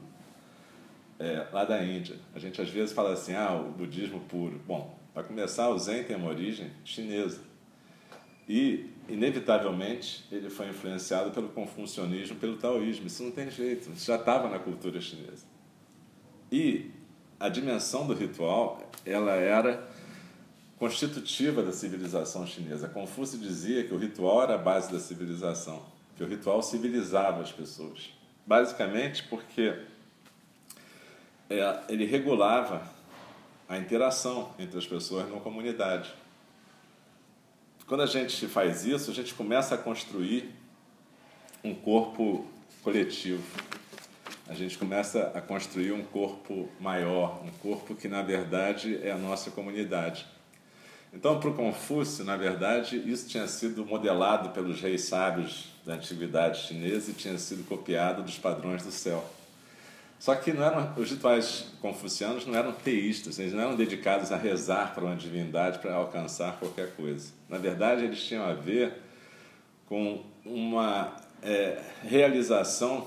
é, 1.19 1.46
lá 1.50 1.64
da 1.64 1.82
Índia. 1.82 2.16
A 2.34 2.38
gente 2.38 2.60
às 2.60 2.69
vezes 2.69 2.94
fala 2.94 3.14
assim, 3.14 3.34
ah, 3.34 3.54
o 3.54 3.70
budismo 3.70 4.20
puro. 4.20 4.60
Bom, 4.66 4.94
para 5.14 5.22
começar, 5.22 5.70
o 5.70 5.78
Zen 5.78 6.04
tem 6.04 6.16
uma 6.16 6.28
origem 6.28 6.70
chinesa. 6.84 7.40
E, 8.46 8.90
inevitavelmente, 9.08 10.26
ele 10.31 10.50
foi 10.50 10.69
influenciado 10.69 11.31
pelo 11.31 11.48
confucionismo, 11.48 12.36
pelo 12.36 12.56
taoísmo. 12.56 13.06
Isso 13.06 13.22
não 13.22 13.31
tem 13.31 13.50
jeito, 13.50 13.91
isso 13.93 14.06
já 14.06 14.17
estava 14.17 14.50
na 14.50 14.58
cultura 14.58 15.00
chinesa. 15.00 15.46
E 16.53 16.91
a 17.41 17.48
dimensão 17.48 18.06
do 18.06 18.12
ritual, 18.12 18.82
ela 19.06 19.32
era 19.32 19.88
constitutiva 20.78 21.62
da 21.62 21.72
civilização 21.72 22.46
chinesa. 22.46 22.88
Confúcio 22.88 23.38
dizia 23.38 23.84
que 23.84 23.94
o 23.94 23.98
ritual 23.98 24.43
era 24.43 24.54
a 24.54 24.58
base 24.58 24.93
da 24.93 24.98
civilização, 24.98 25.82
que 26.16 26.22
o 26.22 26.26
ritual 26.26 26.62
civilizava 26.62 27.43
as 27.43 27.52
pessoas. 27.52 28.10
Basicamente 28.46 29.22
porque 29.24 29.74
é, 31.48 31.81
ele 31.88 32.04
regulava 32.04 32.82
a 33.69 33.78
interação 33.78 34.50
entre 34.58 34.78
as 34.78 34.86
pessoas 34.86 35.28
numa 35.28 35.40
comunidade. 35.40 36.12
Quando 37.86 38.02
a 38.02 38.06
gente 38.06 38.46
faz 38.46 38.84
isso, 38.84 39.10
a 39.10 39.14
gente 39.14 39.34
começa 39.34 39.74
a 39.74 39.78
construir 39.78 40.50
um 41.62 41.74
corpo 41.74 42.46
coletivo. 42.82 43.43
A 44.46 44.54
gente 44.54 44.76
começa 44.76 45.32
a 45.34 45.40
construir 45.40 45.93
um 45.93 46.04
corpo 46.04 46.69
maior, 46.78 47.43
um 47.43 47.50
corpo 47.62 47.94
que 47.94 48.08
na 48.08 48.20
verdade 48.20 48.98
é 49.02 49.10
a 49.10 49.16
nossa 49.16 49.50
comunidade. 49.50 50.26
Então, 51.14 51.38
para 51.38 51.48
o 51.48 51.54
Confúcio, 51.54 52.24
na 52.24 52.36
verdade, 52.36 53.00
isso 53.08 53.28
tinha 53.28 53.46
sido 53.46 53.86
modelado 53.86 54.48
pelos 54.48 54.80
reis 54.80 55.02
sábios 55.02 55.68
da 55.86 55.94
antiguidade 55.94 56.66
chinesa 56.66 57.12
e 57.12 57.14
tinha 57.14 57.38
sido 57.38 57.64
copiado 57.64 58.22
dos 58.22 58.36
padrões 58.36 58.82
do 58.82 58.90
céu. 58.90 59.24
Só 60.18 60.34
que 60.34 60.52
não 60.52 60.64
eram, 60.64 60.92
os 60.96 61.10
rituais 61.10 61.66
confucianos 61.80 62.44
não 62.46 62.54
eram 62.56 62.72
teístas, 62.72 63.38
eles 63.38 63.52
não 63.52 63.60
eram 63.60 63.76
dedicados 63.76 64.32
a 64.32 64.36
rezar 64.36 64.92
para 64.92 65.04
uma 65.04 65.14
divindade 65.14 65.78
para 65.78 65.94
alcançar 65.94 66.58
qualquer 66.58 66.96
coisa. 66.96 67.32
Na 67.48 67.58
verdade, 67.58 68.04
eles 68.04 68.22
tinham 68.24 68.44
a 68.44 68.54
ver 68.54 68.94
com 69.86 70.24
uma 70.44 71.14
é, 71.42 71.80
realização 72.02 73.06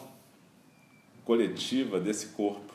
coletiva 1.25 1.99
desse 1.99 2.27
corpo 2.27 2.67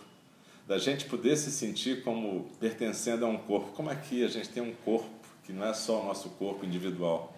da 0.66 0.78
gente 0.78 1.06
poder 1.06 1.36
se 1.36 1.50
sentir 1.50 2.02
como 2.02 2.48
pertencendo 2.60 3.24
a 3.26 3.28
um 3.28 3.36
corpo. 3.36 3.72
Como 3.72 3.90
aqui 3.90 4.24
a 4.24 4.28
gente 4.28 4.48
tem 4.48 4.62
um 4.62 4.72
corpo 4.72 5.22
que 5.52 5.59
não 5.59 5.66
é 5.66 5.75
só 5.75 6.00
o 6.00 6.06
nosso 6.06 6.30
corpo 6.30 6.64
individual. 6.64 7.37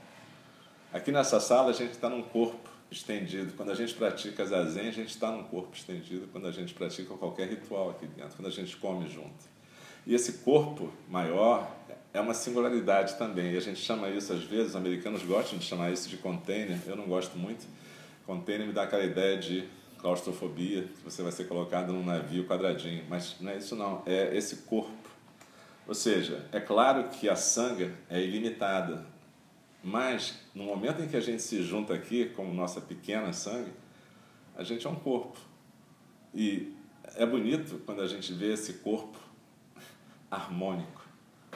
Aqui 0.92 1.11
nessa 1.11 1.40
sala 1.40 1.71
a 1.71 1.73
gente 1.73 1.90
está 1.90 2.09
num 2.09 2.23
corpo 2.23 2.71
estendido. 2.88 3.52
Quando 3.56 3.73
a 3.73 3.75
gente 3.75 3.92
pratica 3.94 4.47
zazen, 4.47 4.88
a 4.88 4.92
gente 4.92 5.09
está 5.09 5.33
num 5.33 5.42
corpo 5.42 5.75
estendido. 5.75 6.28
Quando 6.30 6.47
a 6.47 6.52
gente 6.52 6.73
pratica 6.73 7.12
qualquer 7.14 7.49
ritual 7.49 7.90
aqui 7.90 8.06
dentro, 8.06 8.37
quando 8.37 8.47
a 8.47 8.52
gente 8.52 8.76
come 8.76 9.09
junto. 9.09 9.52
E 10.06 10.14
esse 10.14 10.35
corpo 10.44 10.92
maior 11.09 11.68
é 12.12 12.21
uma 12.21 12.35
singularidade 12.35 13.16
também. 13.16 13.52
E 13.52 13.56
a 13.56 13.61
gente 13.61 13.80
chama 13.80 14.09
isso, 14.09 14.33
às 14.33 14.44
vezes, 14.44 14.68
os 14.68 14.76
americanos 14.76 15.25
gostam 15.25 15.59
de 15.59 15.64
chamar 15.64 15.90
isso 15.90 16.09
de 16.09 16.16
container, 16.16 16.78
eu 16.87 16.94
não 16.94 17.06
gosto 17.06 17.37
muito, 17.37 17.66
Container 18.26 18.66
me 18.66 18.73
dá 18.73 18.85
aquela 18.85 19.04
ideia 19.04 19.37
de 19.37 19.68
claustrofobia, 19.99 20.83
que 20.83 21.04
você 21.04 21.23
vai 21.23 21.30
ser 21.30 21.44
colocado 21.44 21.92
num 21.92 22.02
navio 22.02 22.47
quadradinho, 22.47 23.04
mas 23.09 23.37
não 23.38 23.50
é 23.50 23.59
isso 23.59 23.76
não, 23.76 24.02
é 24.06 24.35
esse 24.35 24.56
corpo. 24.62 25.03
Ou 25.87 25.95
seja, 25.95 26.47
é 26.50 26.61
claro 26.61 27.09
que 27.09 27.29
a 27.29 27.37
sanga 27.37 27.95
é 28.09 28.21
ilimitada, 28.21 29.05
mas 29.83 30.41
no 30.55 30.64
momento 30.64 31.03
em 31.03 31.09
que 31.09 31.17
a 31.17 31.21
gente 31.21 31.43
se 31.43 31.62
junta 31.62 31.93
aqui 31.93 32.31
como 32.31 32.55
nossa 32.55 32.81
pequena 32.81 33.33
sangue, 33.33 33.73
a 34.57 34.62
gente 34.62 34.87
é 34.87 34.91
um 34.91 34.95
corpo. 34.95 35.38
E 36.35 36.75
é 37.17 37.26
bonito 37.26 37.81
quando 37.85 38.00
a 38.00 38.07
gente 38.07 38.33
vê 38.33 38.53
esse 38.53 38.75
corpo 38.75 39.19
harmônico. 40.31 41.05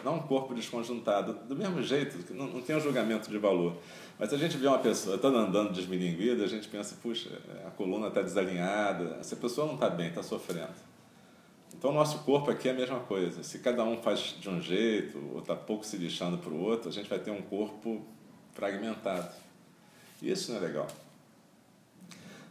Não 0.04 0.16
um 0.16 0.22
corpo 0.22 0.54
desconjuntado. 0.54 1.32
Do 1.48 1.56
mesmo 1.56 1.82
jeito, 1.82 2.32
não, 2.34 2.46
não 2.46 2.62
tem 2.62 2.76
um 2.76 2.80
julgamento 2.80 3.30
de 3.30 3.38
valor. 3.38 3.76
Mas 4.18 4.28
se 4.28 4.34
a 4.34 4.38
gente 4.38 4.56
vê 4.56 4.66
uma 4.66 4.78
pessoa 4.78 5.16
estando 5.16 5.38
andando 5.38 5.72
desmilinguida, 5.72 6.44
a 6.44 6.46
gente 6.46 6.68
pensa, 6.68 6.96
puxa, 7.02 7.30
a 7.66 7.70
coluna 7.70 8.08
está 8.08 8.22
desalinhada, 8.22 9.16
essa 9.20 9.36
pessoa 9.36 9.66
não 9.66 9.74
está 9.74 9.88
bem, 9.88 10.08
está 10.08 10.22
sofrendo. 10.22 10.87
Então, 11.78 11.90
o 11.90 11.94
nosso 11.94 12.18
corpo 12.24 12.50
aqui 12.50 12.68
é 12.68 12.72
a 12.72 12.74
mesma 12.74 12.98
coisa. 12.98 13.44
Se 13.44 13.60
cada 13.60 13.84
um 13.84 13.98
faz 13.98 14.34
de 14.40 14.50
um 14.50 14.60
jeito, 14.60 15.16
ou 15.32 15.38
está 15.38 15.54
pouco 15.54 15.86
se 15.86 15.96
lixando 15.96 16.36
para 16.36 16.50
o 16.50 16.60
outro, 16.60 16.88
a 16.88 16.92
gente 16.92 17.08
vai 17.08 17.20
ter 17.20 17.30
um 17.30 17.40
corpo 17.40 18.04
fragmentado. 18.52 19.32
E 20.20 20.28
isso 20.28 20.50
não 20.50 20.58
é 20.58 20.66
legal. 20.66 20.88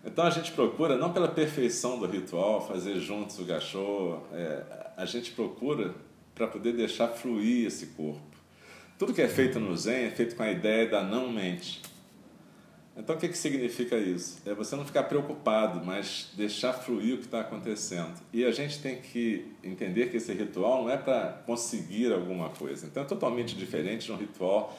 Então 0.05 0.23
a 0.23 0.29
gente 0.29 0.53
procura, 0.53 0.95
não 0.95 1.11
pela 1.11 1.27
perfeição 1.27 1.99
do 1.99 2.05
ritual, 2.05 2.65
fazer 2.65 3.01
juntos 3.01 3.37
o 3.39 3.43
gachô, 3.43 4.19
é, 4.31 4.63
a 4.95 5.05
gente 5.05 5.31
procura 5.31 5.93
para 6.33 6.47
poder 6.47 6.71
deixar 6.71 7.09
fluir 7.09 7.67
esse 7.67 7.87
corpo. 7.87 8.21
Tudo 8.97 9.13
que 9.13 9.21
é 9.21 9.27
feito 9.27 9.59
no 9.59 9.75
Zen 9.75 10.05
é 10.05 10.11
feito 10.11 10.37
com 10.37 10.43
a 10.43 10.49
ideia 10.49 10.87
da 10.87 11.03
não-mente. 11.03 11.81
Então 12.97 13.15
o 13.15 13.19
que, 13.19 13.29
que 13.29 13.37
significa 13.37 13.95
isso? 13.95 14.39
É 14.43 14.55
você 14.55 14.75
não 14.75 14.83
ficar 14.83 15.03
preocupado, 15.03 15.85
mas 15.85 16.31
deixar 16.33 16.73
fluir 16.73 17.13
o 17.13 17.17
que 17.19 17.25
está 17.25 17.41
acontecendo. 17.41 18.19
E 18.33 18.43
a 18.43 18.51
gente 18.51 18.81
tem 18.81 18.99
que 18.99 19.45
entender 19.63 20.09
que 20.09 20.17
esse 20.17 20.33
ritual 20.33 20.83
não 20.83 20.89
é 20.89 20.97
para 20.97 21.43
conseguir 21.45 22.11
alguma 22.11 22.49
coisa. 22.49 22.87
Então 22.87 23.03
é 23.03 23.05
totalmente 23.05 23.55
diferente 23.55 24.07
de 24.07 24.11
um 24.11 24.17
ritual 24.17 24.75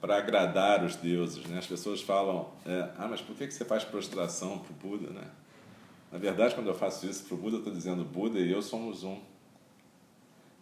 para 0.00 0.16
agradar 0.16 0.82
os 0.82 0.96
deuses. 0.96 1.44
Né? 1.44 1.58
As 1.58 1.66
pessoas 1.66 2.00
falam, 2.00 2.48
é, 2.64 2.88
ah, 2.96 3.06
mas 3.06 3.20
por 3.20 3.36
que 3.36 3.50
você 3.50 3.64
faz 3.66 3.84
prostração 3.84 4.58
para 4.58 4.72
o 4.72 4.74
Buda? 4.74 5.10
Né? 5.10 5.24
Na 6.10 6.18
verdade, 6.18 6.54
quando 6.54 6.68
eu 6.68 6.74
faço 6.74 7.06
isso 7.06 7.24
para 7.24 7.34
o 7.34 7.36
Buda, 7.36 7.56
eu 7.56 7.58
estou 7.58 7.72
dizendo 7.72 8.02
Buda 8.02 8.38
e 8.38 8.50
eu 8.50 8.62
somos 8.62 9.04
um. 9.04 9.20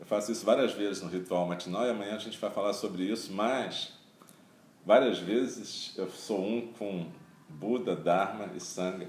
Eu 0.01 0.05
faço 0.05 0.33
isso 0.33 0.45
várias 0.45 0.73
vezes 0.73 1.03
no 1.03 1.09
ritual 1.09 1.47
matinal 1.47 1.87
e 1.87 1.91
amanhã 1.91 2.17
a 2.17 2.19
gente 2.19 2.37
vai 2.37 2.51
falar 2.51 2.73
sobre 2.73 3.05
isso, 3.05 3.33
mas 3.33 3.96
várias 4.87 5.19
vezes 5.19 5.93
eu 5.99 6.09
sou 6.09 6.41
um 6.41 6.69
com 6.79 7.09
Buda, 7.49 7.97
Dharma 7.97 8.49
e 8.55 8.61
Sangha. 8.61 9.09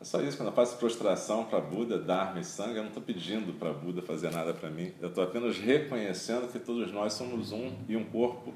É 0.00 0.04
só 0.04 0.20
isso, 0.20 0.36
quando 0.36 0.48
eu 0.48 0.54
faço 0.54 0.76
prostração 0.76 1.44
para 1.44 1.60
Buda, 1.60 1.98
Dharma 1.98 2.40
e 2.40 2.44
Sangha, 2.44 2.78
eu 2.78 2.82
não 2.82 2.88
estou 2.88 3.02
pedindo 3.02 3.54
para 3.54 3.72
Buda 3.72 4.02
fazer 4.02 4.30
nada 4.30 4.52
para 4.52 4.68
mim. 4.68 4.92
Eu 5.00 5.08
estou 5.08 5.22
apenas 5.22 5.56
reconhecendo 5.56 6.50
que 6.50 6.58
todos 6.58 6.92
nós 6.92 7.12
somos 7.12 7.52
um 7.52 7.72
e 7.88 7.96
um 7.96 8.04
corpo, 8.04 8.52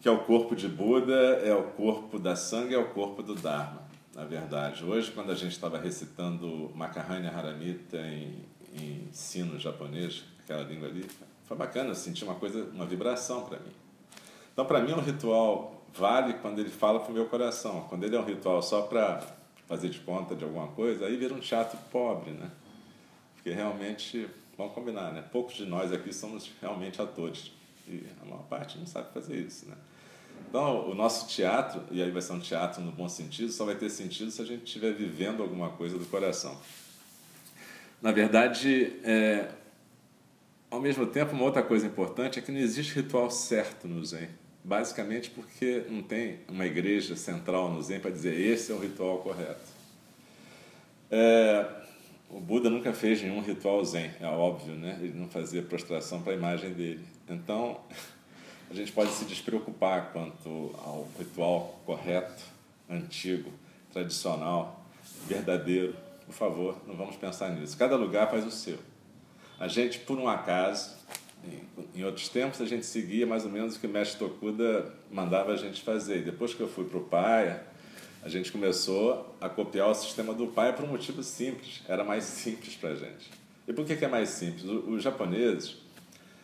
que 0.00 0.08
é 0.08 0.10
o 0.10 0.24
corpo 0.24 0.56
de 0.56 0.68
Buda, 0.68 1.14
é 1.14 1.54
o 1.54 1.70
corpo 1.70 2.18
da 2.18 2.34
Sangha, 2.34 2.74
é 2.74 2.78
o 2.78 2.90
corpo 2.90 3.22
do 3.22 3.34
Dharma, 3.34 3.82
na 4.14 4.24
verdade. 4.24 4.84
Hoje, 4.84 5.10
quando 5.12 5.30
a 5.30 5.34
gente 5.34 5.52
estava 5.52 5.78
recitando 5.78 6.70
Makaranya 6.74 7.30
Haramita 7.30 7.98
em, 7.98 8.44
em 8.74 9.08
sino 9.12 9.58
japonês, 9.58 10.24
aquela 10.42 10.64
língua 10.64 10.88
ali, 10.88 11.06
foi 11.44 11.56
bacana, 11.56 11.90
eu 11.90 11.94
senti 11.94 12.24
uma 12.24 12.34
coisa, 12.34 12.64
uma 12.74 12.84
vibração 12.84 13.44
para 13.44 13.58
mim. 13.58 13.79
Então, 14.52 14.64
para 14.64 14.80
mim, 14.80 14.92
um 14.92 15.00
ritual 15.00 15.84
vale 15.92 16.34
quando 16.34 16.58
ele 16.58 16.70
fala 16.70 17.00
para 17.00 17.10
o 17.10 17.14
meu 17.14 17.26
coração. 17.26 17.86
Quando 17.88 18.04
ele 18.04 18.16
é 18.16 18.20
um 18.20 18.24
ritual 18.24 18.62
só 18.62 18.82
para 18.82 19.22
fazer 19.66 19.88
de 19.88 20.00
conta 20.00 20.34
de 20.34 20.44
alguma 20.44 20.68
coisa, 20.68 21.06
aí 21.06 21.16
vira 21.16 21.34
um 21.34 21.40
teatro 21.40 21.78
pobre, 21.90 22.32
né? 22.32 22.50
Porque 23.34 23.50
realmente, 23.50 24.28
vamos 24.56 24.74
combinar, 24.74 25.12
né? 25.12 25.24
Poucos 25.32 25.54
de 25.54 25.64
nós 25.64 25.92
aqui 25.92 26.12
somos 26.12 26.50
realmente 26.60 27.00
atores. 27.00 27.52
E 27.86 28.04
a 28.22 28.24
maior 28.24 28.42
parte 28.44 28.78
não 28.78 28.86
sabe 28.86 29.12
fazer 29.12 29.36
isso, 29.36 29.68
né? 29.68 29.76
Então, 30.48 30.88
o 30.90 30.94
nosso 30.94 31.28
teatro, 31.28 31.82
e 31.90 32.02
aí 32.02 32.10
vai 32.10 32.22
ser 32.22 32.32
um 32.32 32.40
teatro 32.40 32.82
no 32.82 32.90
bom 32.90 33.08
sentido, 33.08 33.52
só 33.52 33.64
vai 33.64 33.76
ter 33.76 33.88
sentido 33.90 34.30
se 34.30 34.42
a 34.42 34.44
gente 34.44 34.64
estiver 34.64 34.92
vivendo 34.92 35.42
alguma 35.42 35.70
coisa 35.70 35.98
do 35.98 36.04
coração. 36.06 36.56
Na 38.02 38.10
verdade, 38.10 38.96
é, 39.04 39.50
ao 40.70 40.80
mesmo 40.80 41.06
tempo, 41.06 41.32
uma 41.32 41.44
outra 41.44 41.62
coisa 41.62 41.86
importante 41.86 42.38
é 42.38 42.42
que 42.42 42.50
não 42.50 42.58
existe 42.58 42.94
ritual 42.94 43.30
certo 43.30 43.86
no 43.86 44.04
Zen. 44.04 44.28
Basicamente 44.62 45.30
porque 45.30 45.84
não 45.88 46.02
tem 46.02 46.40
uma 46.48 46.66
igreja 46.66 47.16
central 47.16 47.70
no 47.70 47.82
Zen 47.82 48.00
para 48.00 48.10
dizer 48.10 48.38
esse 48.38 48.70
é 48.70 48.74
o 48.74 48.78
ritual 48.78 49.18
correto. 49.18 49.70
É, 51.10 51.66
o 52.28 52.38
Buda 52.38 52.70
nunca 52.70 52.92
fez 52.92 53.20
nenhum 53.22 53.40
ritual 53.40 53.84
Zen, 53.84 54.10
é 54.20 54.26
óbvio, 54.26 54.74
né? 54.74 54.98
Ele 55.00 55.18
não 55.18 55.28
fazia 55.28 55.62
prostração 55.62 56.22
para 56.22 56.32
a 56.32 56.36
imagem 56.36 56.72
dele. 56.72 57.04
Então, 57.28 57.80
a 58.70 58.74
gente 58.74 58.92
pode 58.92 59.10
se 59.10 59.24
despreocupar 59.24 60.12
quanto 60.12 60.74
ao 60.84 61.08
ritual 61.18 61.80
correto, 61.84 62.44
antigo, 62.88 63.50
tradicional, 63.92 64.84
verdadeiro. 65.26 65.96
Por 66.24 66.34
favor, 66.34 66.76
não 66.86 66.94
vamos 66.94 67.16
pensar 67.16 67.50
nisso. 67.50 67.76
Cada 67.76 67.96
lugar 67.96 68.30
faz 68.30 68.46
o 68.46 68.50
seu. 68.50 68.78
A 69.58 69.66
gente, 69.66 69.98
por 69.98 70.16
um 70.18 70.28
acaso, 70.28 70.96
em 71.94 72.04
outros 72.04 72.28
tempos 72.28 72.60
a 72.60 72.66
gente 72.66 72.86
seguia 72.86 73.26
mais 73.26 73.44
ou 73.44 73.50
menos 73.50 73.76
o 73.76 73.80
que 73.80 73.86
o 73.86 73.90
mestre 73.90 74.18
Tokuda 74.18 74.92
mandava 75.10 75.52
a 75.52 75.56
gente 75.56 75.82
fazer. 75.82 76.18
E 76.18 76.22
depois 76.22 76.54
que 76.54 76.60
eu 76.60 76.68
fui 76.68 76.84
para 76.84 76.98
o 76.98 77.02
Paia, 77.02 77.62
a 78.22 78.28
gente 78.28 78.52
começou 78.52 79.34
a 79.40 79.48
copiar 79.48 79.88
o 79.88 79.94
sistema 79.94 80.32
do 80.34 80.46
Paia 80.46 80.72
por 80.72 80.84
um 80.84 80.88
motivo 80.88 81.22
simples. 81.22 81.82
Era 81.88 82.04
mais 82.04 82.24
simples 82.24 82.76
para 82.76 82.90
a 82.90 82.94
gente. 82.94 83.30
E 83.66 83.72
por 83.72 83.84
que, 83.84 84.04
é 84.04 84.08
mais 84.08 84.30
simples? 84.30 84.64
Os 84.64 85.02
japoneses, 85.02 85.76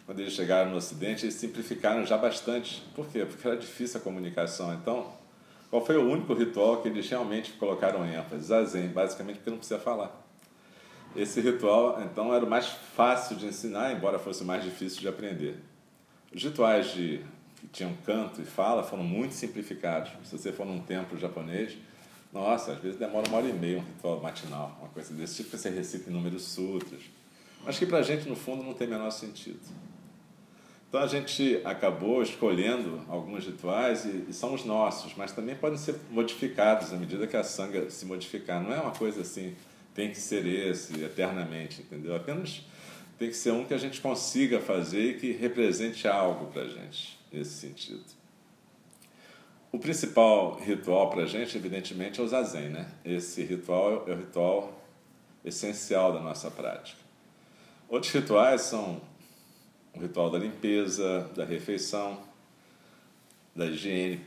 quando 0.05 0.21
eles 0.21 0.33
chegaram 0.33 0.71
no 0.71 0.77
Ocidente, 0.77 1.25
eles 1.25 1.35
simplificaram 1.35 2.05
já 2.07 2.17
bastante. 2.17 2.83
Por 2.95 3.07
quê? 3.09 3.25
Porque 3.25 3.47
era 3.47 3.57
difícil 3.57 4.01
a 4.01 4.03
comunicação. 4.03 4.73
Então, 4.75 5.13
qual 5.71 5.85
foi 5.85 5.97
o 5.97 6.09
único 6.09 6.33
ritual 6.35 6.83
que 6.83 6.89
eles 6.89 7.09
realmente 7.09 7.53
colocaram 7.53 8.05
ênfase? 8.07 8.47
Zazen, 8.47 8.89
basicamente 8.89 9.37
porque 9.37 9.51
não 9.51 9.59
precisa 9.59 9.81
falar. 9.81 10.26
Esse 11.17 11.41
ritual, 11.41 12.03
então, 12.03 12.35
era 12.35 12.45
o 12.45 12.49
mais 12.49 12.67
fácil 12.67 13.37
de 13.37 13.47
ensinar, 13.47 13.93
embora 13.93 14.19
fosse 14.19 14.43
o 14.43 14.47
mais 14.47 14.63
difícil 14.63 15.01
de 15.01 15.09
aprender. 15.09 15.57
Os 16.35 16.43
rituais 16.43 16.93
de, 16.93 17.21
que 17.61 17.67
tinham 17.69 17.93
canto 18.05 18.43
e 18.43 18.45
fala 18.45 18.83
foram 18.83 19.03
muito 19.03 19.33
simplificados. 19.33 20.13
Se 20.25 20.37
você 20.37 20.53
for 20.53 20.67
num 20.67 20.81
templo 20.81 21.19
japonês, 21.19 21.77
nossa, 22.33 22.73
às 22.73 22.79
vezes 22.79 22.99
demora 22.99 23.27
uma 23.29 23.39
hora 23.39 23.49
e 23.49 23.53
meia 23.53 23.79
um 23.79 23.83
ritual 23.83 24.21
matinal, 24.21 24.77
uma 24.81 24.89
coisa 24.91 25.15
desse 25.15 25.37
tipo, 25.37 25.51
que 25.51 25.59
você 25.59 25.71
recita 25.71 26.11
inúmeros 26.11 26.43
sutras. 26.43 27.01
Mas 27.65 27.79
que 27.79 27.87
para 27.87 27.99
a 27.99 28.03
gente, 28.03 28.29
no 28.29 28.37
fundo, 28.37 28.63
não 28.63 28.75
tem 28.75 28.87
menor 28.87 29.11
sentido. 29.11 29.61
Então 30.89 31.01
a 31.01 31.07
gente 31.07 31.61
acabou 31.65 32.23
escolhendo 32.23 33.03
alguns 33.09 33.45
rituais 33.45 34.05
e, 34.05 34.27
e, 34.29 34.33
são 34.33 34.55
os 34.55 34.65
nossos, 34.65 35.15
mas 35.17 35.33
também 35.33 35.55
podem 35.55 35.77
ser 35.77 35.97
modificados 36.11 36.93
à 36.93 36.97
medida 36.97 37.27
que 37.27 37.37
a 37.37 37.43
sanga 37.43 37.91
se 37.91 38.07
modificar. 38.07 38.63
Não 38.63 38.73
é 38.73 38.81
uma 38.81 38.93
coisa 38.93 39.23
assim 39.23 39.55
tem 39.97 40.11
que 40.11 40.21
ser 40.21 40.45
esse 40.47 41.03
eternamente, 41.03 41.81
entendeu? 41.81 42.15
Apenas 42.15 42.63
tem 43.19 43.31
que 43.31 43.35
ser 43.35 43.51
um 43.53 43.65
que 43.65 43.73
a 43.73 43.79
gente 43.79 43.99
consiga 43.99 44.61
fazer 44.61 45.13
e 45.13 45.15
que 45.19 45.33
represente 45.33 46.07
algo 46.07 46.53
para 46.53 46.63
a 46.63 46.69
gente 46.69 47.19
nesse 47.33 47.55
sentido. 47.55 48.05
O 49.73 49.79
principal 49.79 50.61
ritual 50.61 51.09
para 51.09 51.23
a 51.23 51.27
gente, 51.27 51.57
evidentemente, 51.57 52.21
é 52.21 52.23
o 52.23 52.29
zazen, 52.29 52.69
né? 52.69 52.93
Esse 53.03 53.43
ritual 53.43 54.07
é 54.07 54.13
o 54.13 54.17
ritual 54.17 54.79
essencial 55.43 56.13
da 56.13 56.21
nossa 56.21 56.51
prática. 56.51 57.01
Outros 57.89 58.13
rituais 58.13 58.61
são 58.63 59.01
o 59.95 60.01
ritual 60.01 60.31
da 60.31 60.39
limpeza, 60.39 61.31
da 61.35 61.45
refeição, 61.47 62.23
da 63.55 63.65
higiene, 63.65 64.21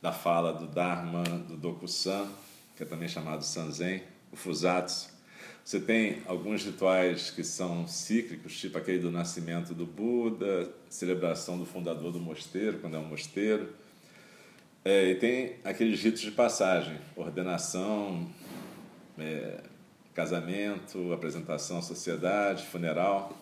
da 0.00 0.12
fala 0.12 0.52
do 0.52 0.68
Dharma, 0.68 1.24
do 1.24 1.56
Dokusan, 1.56 2.28
que 2.76 2.84
é 2.84 2.86
também 2.86 3.08
chamado 3.08 3.42
Sanzen, 3.42 4.13
o 4.34 4.36
Fusatsu. 4.36 5.14
Você 5.64 5.80
tem 5.80 6.22
alguns 6.26 6.62
rituais 6.62 7.30
que 7.30 7.42
são 7.42 7.88
cíclicos, 7.88 8.58
tipo 8.58 8.76
aquele 8.76 8.98
do 8.98 9.10
nascimento 9.10 9.72
do 9.72 9.86
Buda, 9.86 10.70
celebração 10.90 11.56
do 11.56 11.64
fundador 11.64 12.12
do 12.12 12.20
mosteiro, 12.20 12.78
quando 12.80 12.96
é 12.96 12.98
um 12.98 13.06
mosteiro. 13.06 13.72
É, 14.84 15.10
e 15.10 15.14
tem 15.14 15.56
aqueles 15.64 16.02
ritos 16.02 16.20
de 16.20 16.30
passagem, 16.32 16.98
ordenação, 17.16 18.28
é, 19.18 19.60
casamento, 20.12 21.12
apresentação 21.14 21.78
à 21.78 21.82
sociedade, 21.82 22.66
funeral, 22.66 23.34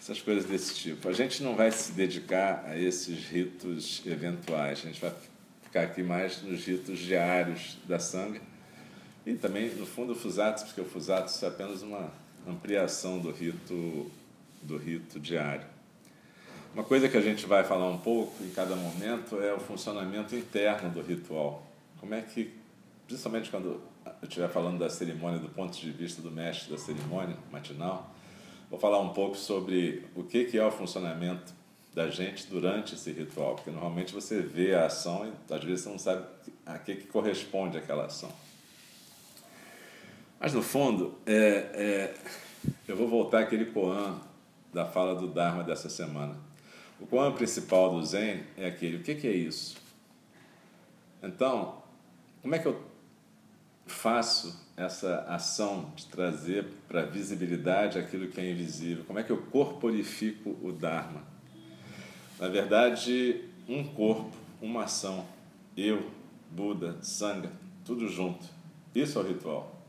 essas 0.00 0.20
coisas 0.20 0.44
desse 0.44 0.74
tipo. 0.74 1.08
A 1.08 1.12
gente 1.12 1.44
não 1.44 1.54
vai 1.54 1.70
se 1.70 1.92
dedicar 1.92 2.64
a 2.66 2.76
esses 2.76 3.24
ritos 3.26 4.02
eventuais, 4.04 4.80
a 4.80 4.86
gente 4.88 5.00
vai 5.00 5.12
ficar 5.62 5.82
aqui 5.82 6.02
mais 6.02 6.42
nos 6.42 6.64
ritos 6.64 6.98
diários 6.98 7.78
da 7.86 8.00
Sangha 8.00 8.40
e 9.24 9.34
também, 9.34 9.68
no 9.74 9.86
fundo, 9.86 10.12
o 10.12 10.16
Fusatsu, 10.16 10.66
porque 10.66 10.80
o 10.80 10.84
Fusatsu 10.84 11.44
é 11.44 11.48
apenas 11.48 11.82
uma 11.82 12.10
ampliação 12.46 13.20
do 13.20 13.30
rito, 13.30 14.10
do 14.62 14.76
rito 14.76 15.20
diário. 15.20 15.66
Uma 16.74 16.82
coisa 16.82 17.08
que 17.08 17.16
a 17.16 17.20
gente 17.20 17.46
vai 17.46 17.62
falar 17.64 17.88
um 17.88 17.98
pouco 17.98 18.42
em 18.42 18.50
cada 18.50 18.74
momento 18.74 19.40
é 19.40 19.52
o 19.52 19.60
funcionamento 19.60 20.34
interno 20.34 20.90
do 20.90 21.02
ritual. 21.02 21.66
Como 22.00 22.14
é 22.14 22.22
que, 22.22 22.52
principalmente 23.06 23.50
quando 23.50 23.80
eu 24.04 24.28
estiver 24.28 24.48
falando 24.48 24.78
da 24.78 24.90
cerimônia 24.90 25.38
do 25.38 25.48
ponto 25.50 25.78
de 25.78 25.90
vista 25.90 26.20
do 26.20 26.30
mestre 26.30 26.72
da 26.72 26.78
cerimônia 26.78 27.36
matinal, 27.50 28.12
vou 28.70 28.80
falar 28.80 29.00
um 29.00 29.10
pouco 29.10 29.36
sobre 29.36 30.04
o 30.16 30.24
que 30.24 30.46
que 30.46 30.58
é 30.58 30.64
o 30.64 30.70
funcionamento 30.70 31.52
da 31.94 32.08
gente 32.08 32.46
durante 32.46 32.94
esse 32.94 33.12
ritual, 33.12 33.54
porque 33.54 33.70
normalmente 33.70 34.14
você 34.14 34.40
vê 34.40 34.74
a 34.74 34.86
ação 34.86 35.28
e 35.28 35.54
às 35.54 35.62
vezes 35.62 35.82
você 35.82 35.88
não 35.90 35.98
sabe 35.98 36.24
a 36.64 36.78
que, 36.78 36.96
que 36.96 37.06
corresponde 37.06 37.76
aquela 37.76 38.06
ação. 38.06 38.32
Mas 40.42 40.54
no 40.54 40.60
fundo, 40.60 41.14
é, 41.24 41.34
é, 41.72 42.14
eu 42.88 42.96
vou 42.96 43.06
voltar 43.06 43.42
àquele 43.42 43.66
koan 43.66 44.18
da 44.74 44.84
fala 44.84 45.14
do 45.14 45.28
Dharma 45.28 45.62
dessa 45.62 45.88
semana. 45.88 46.36
O 47.00 47.06
koan 47.06 47.30
principal 47.30 47.94
do 47.94 48.04
Zen 48.04 48.42
é 48.56 48.66
aquele: 48.66 48.96
o 48.96 49.02
que, 49.04 49.14
que 49.14 49.28
é 49.28 49.30
isso? 49.30 49.76
Então, 51.22 51.80
como 52.42 52.56
é 52.56 52.58
que 52.58 52.66
eu 52.66 52.82
faço 53.86 54.60
essa 54.76 55.20
ação 55.28 55.92
de 55.94 56.06
trazer 56.06 56.66
para 56.88 57.02
a 57.02 57.06
visibilidade 57.06 57.96
aquilo 57.96 58.26
que 58.26 58.40
é 58.40 58.50
invisível? 58.50 59.04
Como 59.04 59.20
é 59.20 59.22
que 59.22 59.30
eu 59.30 59.42
corporifico 59.42 60.58
o 60.60 60.72
Dharma? 60.72 61.22
Na 62.40 62.48
verdade, 62.48 63.44
um 63.68 63.84
corpo, 63.84 64.36
uma 64.60 64.84
ação, 64.84 65.24
eu, 65.76 66.10
Buda, 66.50 66.98
Sangha, 67.00 67.52
tudo 67.84 68.08
junto. 68.08 68.44
Isso 68.92 69.20
é 69.20 69.22
o 69.22 69.24
ritual. 69.24 69.81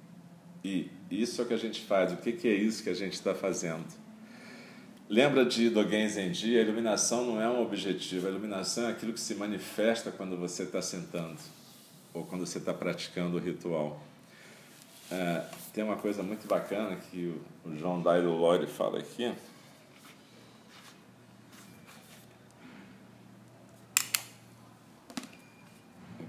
E 0.63 0.89
isso 1.11 1.41
é 1.41 1.43
o 1.43 1.47
que 1.47 1.53
a 1.53 1.57
gente 1.57 1.81
faz. 1.81 2.13
O 2.13 2.17
que 2.17 2.47
é 2.47 2.53
isso 2.53 2.83
que 2.83 2.89
a 2.89 2.93
gente 2.93 3.13
está 3.13 3.35
fazendo? 3.35 3.85
Lembra 5.09 5.45
de 5.45 5.69
Dogen 5.69 6.07
Zenji? 6.07 6.57
A 6.57 6.61
iluminação 6.61 7.25
não 7.25 7.41
é 7.41 7.49
um 7.49 7.61
objetivo. 7.61 8.27
A 8.27 8.29
iluminação 8.29 8.87
é 8.87 8.91
aquilo 8.91 9.13
que 9.13 9.19
se 9.19 9.35
manifesta 9.35 10.11
quando 10.11 10.37
você 10.37 10.63
está 10.63 10.81
sentando 10.81 11.39
ou 12.13 12.23
quando 12.23 12.45
você 12.45 12.57
está 12.57 12.73
praticando 12.73 13.37
o 13.37 13.39
ritual. 13.39 14.01
É, 15.11 15.43
tem 15.73 15.83
uma 15.83 15.97
coisa 15.97 16.23
muito 16.23 16.47
bacana 16.47 16.95
que 16.95 17.35
o 17.65 17.75
João 17.77 18.01
Dairo 18.01 18.31
Lore 18.31 18.67
fala 18.67 18.99
aqui 18.99 19.33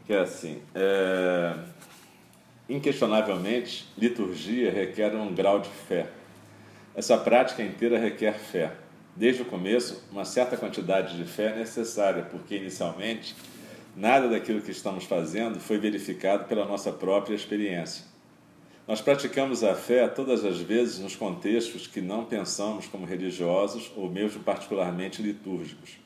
que 0.07 0.13
é 0.13 0.21
assim: 0.21 0.63
é, 0.75 1.57
inquestionavelmente, 2.69 3.87
liturgia 3.97 4.71
requer 4.71 5.15
um 5.15 5.35
grau 5.35 5.61
de 5.61 5.69
fé. 5.69 6.07
Essa 6.95 7.19
prática 7.19 7.63
inteira 7.63 7.99
requer 7.99 8.35
fé. 8.35 8.73
Desde 9.17 9.43
o 9.43 9.45
começo, 9.45 10.03
uma 10.11 10.25
certa 10.25 10.57
quantidade 10.57 11.17
de 11.17 11.25
fé 11.25 11.47
é 11.47 11.57
necessária, 11.57 12.23
porque 12.23 12.57
inicialmente 12.57 13.35
nada 13.97 14.29
daquilo 14.29 14.61
que 14.61 14.71
estamos 14.71 15.05
fazendo 15.05 15.61
foi 15.61 15.79
verificado 15.79 16.45
pela 16.45 16.65
nossa 16.65 16.91
própria 16.91 17.35
experiência. 17.35 18.05
Nós 18.87 19.01
praticamos 19.01 19.65
a 19.65 19.75
fé 19.75 20.07
todas 20.09 20.45
as 20.45 20.59
vezes 20.59 20.99
nos 20.99 21.17
contextos 21.17 21.87
que 21.87 22.01
não 22.01 22.25
pensamos 22.25 22.87
como 22.87 23.07
religiosos 23.07 23.91
ou 23.97 24.11
mesmo 24.11 24.43
particularmente 24.43 25.23
litúrgicos. 25.23 25.99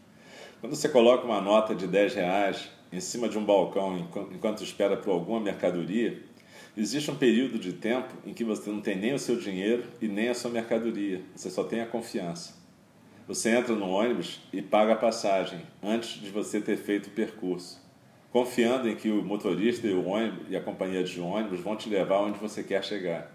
Quando 0.61 0.77
você 0.77 0.89
coloca 0.89 1.25
uma 1.25 1.41
nota 1.41 1.75
de 1.75 1.87
10 1.87 2.15
reais 2.15 2.69
em 2.93 3.01
cima 3.01 3.29
de 3.29 3.39
um 3.39 3.45
balcão 3.45 4.09
enquanto 4.33 4.63
espera 4.63 4.97
por 4.97 5.11
alguma 5.11 5.41
mercadoria, 5.41 6.23
existe 6.81 7.11
um 7.11 7.17
período 7.17 7.59
de 7.59 7.73
tempo 7.73 8.13
em 8.25 8.33
que 8.33 8.45
você 8.45 8.71
não 8.71 8.81
tem 8.81 8.97
nem 8.97 9.15
o 9.15 9.19
seu 9.19 9.37
dinheiro 9.37 9.85
e 10.01 10.09
nem 10.09 10.29
a 10.29 10.35
sua 10.35 10.51
mercadoria, 10.51 11.23
você 11.35 11.51
só 11.51 11.65
tem 11.65 11.81
a 11.81 11.87
confiança. 11.87 12.57
Você 13.27 13.51
entra 13.51 13.75
no 13.75 13.89
ônibus 13.89 14.41
e 14.53 14.63
paga 14.63 14.95
a 14.95 14.97
passagem 14.97 15.61
antes 15.83 16.21
de 16.21 16.31
você 16.31 16.61
ter 16.61 16.77
feito 16.79 17.09
o 17.09 17.11
percurso, 17.11 17.81
confiando 18.31 18.89
em 18.89 18.97
que 18.97 19.11
o 19.11 19.23
motorista 19.23 19.87
e 19.87 19.93
o 19.93 20.07
ônibus 20.07 20.47
e 20.49 20.57
a 20.57 20.61
companhia 20.63 21.05
de 21.05 21.21
ônibus 21.21 21.61
vão 21.61 21.77
te 21.77 21.89
levar 21.89 22.21
onde 22.21 22.39
você 22.39 22.63
quer 22.63 22.83
chegar. 22.85 23.31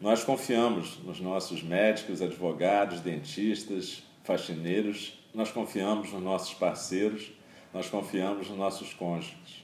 Nós 0.00 0.24
confiamos 0.24 0.98
nos 1.04 1.20
nossos 1.20 1.62
médicos, 1.62 2.20
advogados, 2.20 3.00
dentistas, 3.00 4.02
faxineiros, 4.24 5.22
nós 5.32 5.52
confiamos 5.52 6.12
nos 6.12 6.22
nossos 6.22 6.54
parceiros 6.54 7.32
nós 7.74 7.90
confiamos 7.90 8.48
nos 8.48 8.56
nossos 8.56 8.94
cônjuges. 8.94 9.63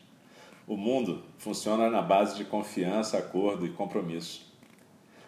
O 0.67 0.77
mundo 0.77 1.23
funciona 1.39 1.91
na 1.91 2.03
base 2.03 2.37
de 2.37 2.45
confiança, 2.45 3.19
acordo 3.19 3.67
e 3.67 3.71
compromisso. 3.71 4.51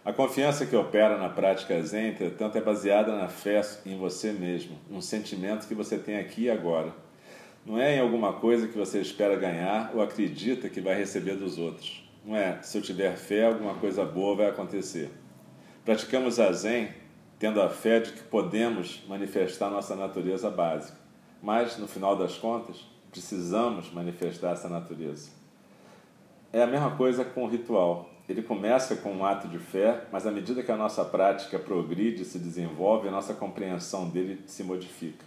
A 0.04 0.12
confiança 0.12 0.66
que 0.66 0.74
opera 0.74 1.16
na 1.16 1.28
prática 1.28 1.80
Zen, 1.82 2.08
entretanto, 2.08 2.58
é 2.58 2.60
baseada 2.60 3.16
na 3.16 3.28
fé 3.28 3.60
em 3.86 3.96
você 3.96 4.32
mesmo, 4.32 4.76
num 4.90 5.00
sentimento 5.00 5.68
que 5.68 5.74
você 5.74 5.96
tem 5.96 6.16
aqui 6.18 6.42
e 6.42 6.50
agora. 6.50 6.92
Não 7.64 7.78
é 7.78 7.96
em 7.96 8.00
alguma 8.00 8.32
coisa 8.32 8.66
que 8.66 8.76
você 8.76 9.00
espera 9.00 9.36
ganhar 9.36 9.92
ou 9.94 10.02
acredita 10.02 10.68
que 10.68 10.80
vai 10.80 10.96
receber 10.96 11.36
dos 11.36 11.56
outros. 11.56 12.02
Não 12.24 12.36
é, 12.36 12.60
se 12.62 12.76
eu 12.76 12.82
tiver 12.82 13.16
fé, 13.16 13.46
alguma 13.46 13.74
coisa 13.74 14.04
boa 14.04 14.34
vai 14.34 14.46
acontecer. 14.46 15.10
Praticamos 15.84 16.40
a 16.40 16.50
Zen 16.52 16.88
tendo 17.38 17.62
a 17.62 17.68
fé 17.68 18.00
de 18.00 18.12
que 18.12 18.22
podemos 18.22 19.04
manifestar 19.08 19.70
nossa 19.70 19.94
natureza 19.94 20.50
básica. 20.50 20.98
Mas, 21.42 21.76
no 21.76 21.88
final 21.88 22.16
das 22.16 22.36
contas, 22.38 22.84
precisamos 23.12 23.92
manifestar 23.92 24.52
essa 24.52 24.70
natureza. 24.70 25.30
É 26.50 26.62
a 26.62 26.66
mesma 26.66 26.96
coisa 26.96 27.24
com 27.24 27.44
o 27.44 27.48
ritual. 27.48 28.10
Ele 28.26 28.42
começa 28.42 28.96
com 28.96 29.12
um 29.12 29.24
ato 29.24 29.46
de 29.46 29.58
fé, 29.58 30.06
mas 30.10 30.26
à 30.26 30.30
medida 30.30 30.62
que 30.62 30.72
a 30.72 30.76
nossa 30.76 31.04
prática 31.04 31.58
progride 31.58 32.22
e 32.22 32.24
se 32.24 32.38
desenvolve, 32.38 33.08
a 33.08 33.10
nossa 33.10 33.34
compreensão 33.34 34.08
dele 34.08 34.40
se 34.46 34.64
modifica. 34.64 35.24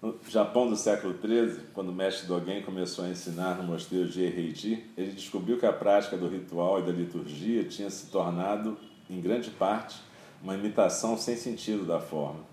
No 0.00 0.18
Japão 0.26 0.66
do 0.66 0.76
século 0.76 1.14
XIII, 1.20 1.66
quando 1.74 1.90
o 1.90 1.94
mestre 1.94 2.26
Dogen 2.26 2.62
começou 2.62 3.04
a 3.04 3.08
ensinar 3.08 3.56
no 3.56 3.64
mosteiro 3.64 4.08
de 4.08 4.22
Eheiji, 4.22 4.86
ele 4.96 5.12
descobriu 5.12 5.58
que 5.58 5.66
a 5.66 5.72
prática 5.72 6.16
do 6.16 6.28
ritual 6.28 6.80
e 6.80 6.82
da 6.84 6.92
liturgia 6.92 7.64
tinha 7.64 7.90
se 7.90 8.06
tornado, 8.06 8.78
em 9.10 9.20
grande 9.20 9.50
parte, 9.50 10.00
uma 10.42 10.54
imitação 10.54 11.18
sem 11.18 11.36
sentido 11.36 11.84
da 11.84 12.00
forma. 12.00 12.49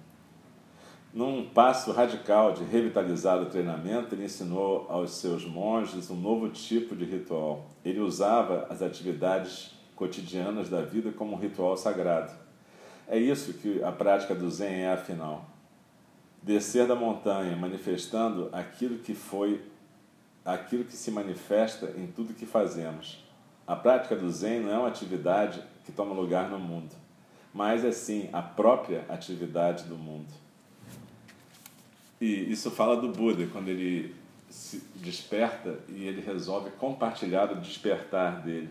Num 1.13 1.49
passo 1.49 1.91
radical 1.91 2.51
de 2.53 2.63
revitalizar 2.63 3.41
o 3.41 3.45
treinamento, 3.45 4.13
ele 4.13 4.25
ensinou 4.25 4.85
aos 4.89 5.11
seus 5.11 5.45
monges 5.45 6.09
um 6.09 6.15
novo 6.15 6.49
tipo 6.49 6.95
de 6.95 7.05
ritual. 7.05 7.65
Ele 7.83 7.99
usava 7.99 8.67
as 8.69 8.81
atividades 8.81 9.71
cotidianas 9.95 10.69
da 10.69 10.81
vida 10.81 11.11
como 11.11 11.33
um 11.33 11.39
ritual 11.39 11.75
sagrado. 11.77 12.31
É 13.07 13.17
isso 13.17 13.53
que 13.53 13.81
a 13.83 13.91
prática 13.91 14.35
do 14.35 14.49
Zen 14.51 14.81
é, 14.81 14.93
afinal. 14.93 15.45
Descer 16.43 16.85
da 16.85 16.95
montanha, 16.95 17.55
manifestando 17.55 18.49
aquilo 18.51 18.99
que 18.99 19.15
foi, 19.15 19.61
aquilo 20.45 20.83
que 20.83 20.95
se 20.95 21.09
manifesta 21.09 21.93
em 21.97 22.07
tudo 22.07 22.33
que 22.33 22.45
fazemos. 22.45 23.25
A 23.65 23.75
prática 23.75 24.15
do 24.15 24.29
Zen 24.29 24.59
não 24.59 24.71
é 24.71 24.77
uma 24.77 24.87
atividade 24.87 25.63
que 25.85 25.91
toma 25.91 26.13
lugar 26.13 26.49
no 26.49 26.59
mundo, 26.59 26.93
mas 27.53 27.83
é 27.83 27.91
sim 27.91 28.29
a 28.31 28.41
própria 28.41 29.05
atividade 29.09 29.85
do 29.85 29.95
mundo. 29.95 30.46
E 32.19 32.51
isso 32.51 32.71
fala 32.71 32.97
do 32.97 33.09
Buda, 33.09 33.47
quando 33.47 33.69
ele 33.69 34.15
se 34.49 34.83
desperta 34.95 35.79
e 35.89 36.05
ele 36.07 36.21
resolve 36.21 36.71
compartilhar 36.71 37.51
o 37.51 37.55
despertar 37.55 38.41
dele. 38.41 38.69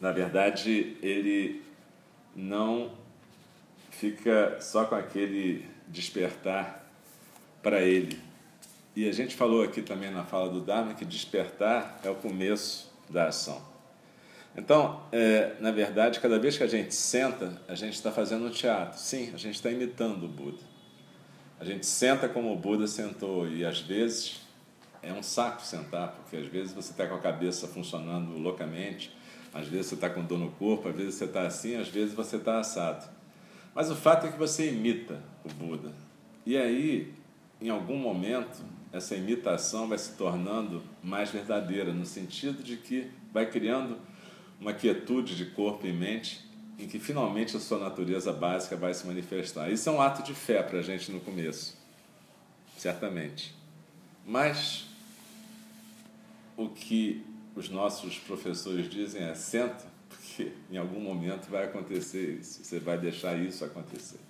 Na 0.00 0.12
verdade, 0.12 0.96
ele 1.02 1.62
não 2.36 2.92
fica 3.90 4.58
só 4.60 4.84
com 4.84 4.94
aquele 4.94 5.64
despertar 5.88 6.86
para 7.62 7.80
ele. 7.80 8.20
E 8.94 9.08
a 9.08 9.12
gente 9.12 9.34
falou 9.34 9.62
aqui 9.62 9.82
também 9.82 10.10
na 10.10 10.24
fala 10.24 10.50
do 10.50 10.60
Dharma 10.60 10.94
que 10.94 11.04
despertar 11.04 12.00
é 12.04 12.10
o 12.10 12.14
começo 12.14 12.92
da 13.08 13.28
ação. 13.28 13.60
Então, 14.56 15.02
é, 15.12 15.54
na 15.60 15.70
verdade, 15.70 16.20
cada 16.20 16.38
vez 16.38 16.56
que 16.56 16.64
a 16.64 16.66
gente 16.66 16.94
senta, 16.94 17.60
a 17.68 17.74
gente 17.74 17.94
está 17.94 18.10
fazendo 18.10 18.46
um 18.46 18.50
teatro. 18.50 18.98
Sim, 18.98 19.30
a 19.34 19.36
gente 19.36 19.54
está 19.54 19.70
imitando 19.70 20.24
o 20.24 20.28
Buda. 20.28 20.67
A 21.60 21.64
gente 21.64 21.86
senta 21.86 22.28
como 22.28 22.52
o 22.52 22.56
Buda 22.56 22.86
sentou 22.86 23.48
e 23.48 23.64
às 23.64 23.80
vezes 23.80 24.42
é 25.02 25.12
um 25.12 25.22
saco 25.22 25.60
sentar, 25.62 26.12
porque 26.12 26.36
às 26.36 26.46
vezes 26.46 26.72
você 26.72 26.92
está 26.92 27.06
com 27.06 27.16
a 27.16 27.20
cabeça 27.20 27.66
funcionando 27.66 28.38
loucamente, 28.38 29.12
às 29.52 29.66
vezes 29.66 29.86
você 29.86 29.94
está 29.96 30.08
com 30.08 30.24
dor 30.24 30.38
no 30.38 30.52
corpo, 30.52 30.88
às 30.88 30.94
vezes 30.94 31.16
você 31.16 31.24
está 31.24 31.42
assim, 31.42 31.74
às 31.74 31.88
vezes 31.88 32.14
você 32.14 32.36
está 32.36 32.60
assado. 32.60 33.08
Mas 33.74 33.90
o 33.90 33.96
fato 33.96 34.26
é 34.26 34.30
que 34.30 34.38
você 34.38 34.70
imita 34.70 35.20
o 35.44 35.48
Buda. 35.52 35.92
E 36.46 36.56
aí, 36.56 37.12
em 37.60 37.70
algum 37.70 37.96
momento, 37.96 38.62
essa 38.92 39.16
imitação 39.16 39.88
vai 39.88 39.98
se 39.98 40.16
tornando 40.16 40.82
mais 41.02 41.30
verdadeira, 41.30 41.92
no 41.92 42.06
sentido 42.06 42.62
de 42.62 42.76
que 42.76 43.10
vai 43.32 43.50
criando 43.50 43.98
uma 44.60 44.72
quietude 44.72 45.36
de 45.36 45.46
corpo 45.46 45.86
e 45.86 45.92
mente 45.92 46.47
em 46.78 46.86
que 46.86 46.98
finalmente 46.98 47.56
a 47.56 47.60
sua 47.60 47.78
natureza 47.78 48.32
básica 48.32 48.76
vai 48.76 48.94
se 48.94 49.06
manifestar. 49.06 49.70
Isso 49.70 49.88
é 49.88 49.92
um 49.92 50.00
ato 50.00 50.22
de 50.22 50.32
fé 50.32 50.62
para 50.62 50.78
a 50.78 50.82
gente 50.82 51.10
no 51.10 51.20
começo, 51.20 51.76
certamente. 52.76 53.54
Mas 54.24 54.86
o 56.56 56.68
que 56.68 57.24
os 57.56 57.68
nossos 57.68 58.18
professores 58.18 58.88
dizem 58.88 59.22
é: 59.22 59.34
senta, 59.34 59.86
porque 60.08 60.52
em 60.70 60.76
algum 60.76 61.00
momento 61.00 61.48
vai 61.48 61.64
acontecer 61.64 62.38
isso, 62.40 62.62
você 62.62 62.78
vai 62.78 62.96
deixar 62.96 63.36
isso 63.36 63.64
acontecer. 63.64 64.20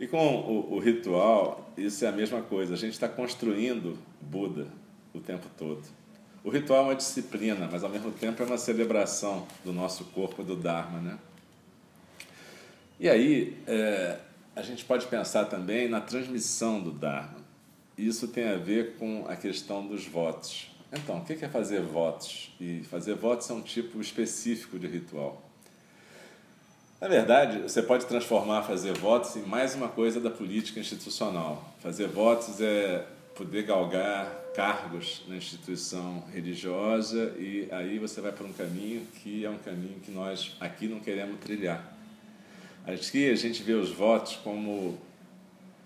E 0.00 0.06
com 0.06 0.36
o, 0.36 0.74
o 0.74 0.78
ritual, 0.78 1.72
isso 1.76 2.04
é 2.04 2.08
a 2.08 2.12
mesma 2.12 2.40
coisa, 2.40 2.74
a 2.74 2.76
gente 2.76 2.92
está 2.92 3.08
construindo 3.08 3.98
Buda 4.20 4.68
o 5.12 5.20
tempo 5.20 5.46
todo. 5.56 5.82
O 6.44 6.50
ritual 6.50 6.80
é 6.80 6.82
uma 6.84 6.94
disciplina, 6.94 7.68
mas 7.70 7.82
ao 7.82 7.90
mesmo 7.90 8.12
tempo 8.12 8.42
é 8.42 8.46
uma 8.46 8.56
celebração 8.56 9.46
do 9.64 9.72
nosso 9.72 10.04
corpo, 10.06 10.44
do 10.44 10.54
Dharma. 10.54 11.00
Né? 11.00 11.18
E 13.00 13.08
aí, 13.08 13.56
é, 13.66 14.18
a 14.56 14.62
gente 14.62 14.84
pode 14.84 15.06
pensar 15.06 15.44
também 15.44 15.88
na 15.88 16.00
transmissão 16.00 16.80
do 16.80 16.90
Dharma. 16.90 17.38
Isso 17.96 18.26
tem 18.28 18.48
a 18.48 18.56
ver 18.56 18.96
com 18.96 19.24
a 19.28 19.36
questão 19.36 19.86
dos 19.86 20.04
votos. 20.06 20.70
Então, 20.92 21.18
o 21.18 21.24
que 21.24 21.44
é 21.44 21.48
fazer 21.48 21.80
votos? 21.80 22.50
E 22.60 22.82
fazer 22.90 23.14
votos 23.14 23.48
é 23.50 23.52
um 23.52 23.60
tipo 23.60 24.00
específico 24.00 24.78
de 24.78 24.86
ritual. 24.86 25.48
Na 27.00 27.06
verdade, 27.06 27.62
você 27.62 27.80
pode 27.80 28.06
transformar 28.06 28.64
fazer 28.64 28.92
votos 28.94 29.36
em 29.36 29.42
mais 29.42 29.76
uma 29.76 29.88
coisa 29.88 30.20
da 30.20 30.30
política 30.30 30.80
institucional. 30.80 31.72
Fazer 31.78 32.08
votos 32.08 32.60
é 32.60 33.06
poder 33.36 33.62
galgar 33.62 34.26
cargos 34.56 35.22
na 35.28 35.36
instituição 35.36 36.24
religiosa 36.32 37.32
e 37.38 37.68
aí 37.70 38.00
você 38.00 38.20
vai 38.20 38.32
para 38.32 38.44
um 38.44 38.52
caminho 38.52 39.06
que 39.22 39.44
é 39.44 39.50
um 39.50 39.58
caminho 39.58 40.00
que 40.00 40.10
nós 40.10 40.56
aqui 40.58 40.88
não 40.88 40.98
queremos 40.98 41.38
trilhar. 41.38 41.97
Aqui 42.88 43.28
a 43.28 43.34
gente 43.34 43.62
vê 43.62 43.74
os 43.74 43.90
votos 43.90 44.36
como 44.36 44.96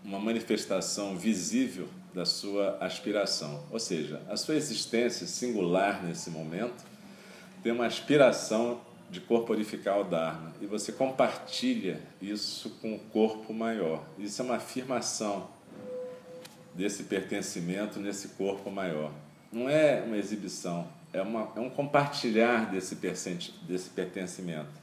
uma 0.05 0.21
manifestação 0.21 1.19
visível 1.19 1.89
da 2.15 2.25
sua 2.25 2.79
aspiração, 2.81 3.65
ou 3.73 3.81
seja, 3.81 4.23
a 4.29 4.37
sua 4.37 4.55
existência 4.55 5.27
singular 5.27 6.01
nesse 6.05 6.31
momento 6.31 6.85
tem 7.61 7.73
uma 7.73 7.87
aspiração 7.87 8.81
de 9.11 9.21
corporificar 9.21 9.99
o 9.99 10.05
Dharma. 10.05 10.53
E 10.61 10.67
você 10.67 10.93
compartilha 10.93 12.01
isso 12.21 12.71
com 12.81 12.95
o 12.95 12.99
corpo 13.01 13.53
maior. 13.53 14.05
Isso 14.17 14.41
é 14.41 14.45
uma 14.45 14.57
afirmação 14.57 15.49
desse 16.73 17.03
pertencimento 17.03 17.99
nesse 17.99 18.29
corpo 18.29 18.71
maior. 18.71 19.11
Não 19.51 19.69
é 19.69 20.01
uma 20.03 20.17
exibição, 20.17 20.87
é, 21.13 21.21
uma, 21.21 21.53
é 21.57 21.59
um 21.59 21.69
compartilhar 21.69 22.71
desse, 22.71 22.95
desse 22.95 23.91
pertencimento. 23.91 24.82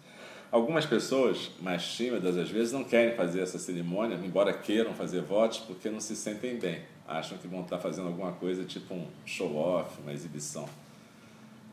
Algumas 0.52 0.86
pessoas, 0.86 1.52
mais 1.62 1.84
tímidas 1.84 2.36
às 2.36 2.50
vezes, 2.50 2.74
não 2.74 2.84
querem 2.84 3.16
fazer 3.16 3.42
essa 3.42 3.60
cerimônia, 3.60 4.20
embora 4.24 4.52
queiram 4.52 4.94
fazer 4.94 5.22
votos, 5.22 5.60
porque 5.60 5.90
não 5.90 6.00
se 6.00 6.16
sentem 6.16 6.58
bem. 6.58 6.82
Acham 7.08 7.38
que 7.38 7.48
vão 7.48 7.62
estar 7.62 7.78
fazendo 7.78 8.08
alguma 8.08 8.32
coisa 8.32 8.64
tipo 8.64 8.94
um 8.94 9.06
show-off, 9.26 10.02
uma 10.02 10.12
exibição. 10.12 10.68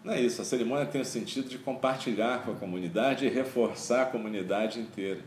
Não 0.05 0.13
é 0.13 0.21
isso. 0.21 0.43
A 0.43 0.45
cerimônia 0.45 0.85
tem 0.85 1.01
o 1.01 1.05
sentido 1.05 1.49
de 1.49 1.59
compartilhar 1.59 2.45
com 2.45 2.53
a 2.53 2.55
comunidade 2.55 3.27
e 3.27 3.29
reforçar 3.31 4.03
a 4.03 4.07
comunidade 4.07 4.79
inteira. 4.79 5.21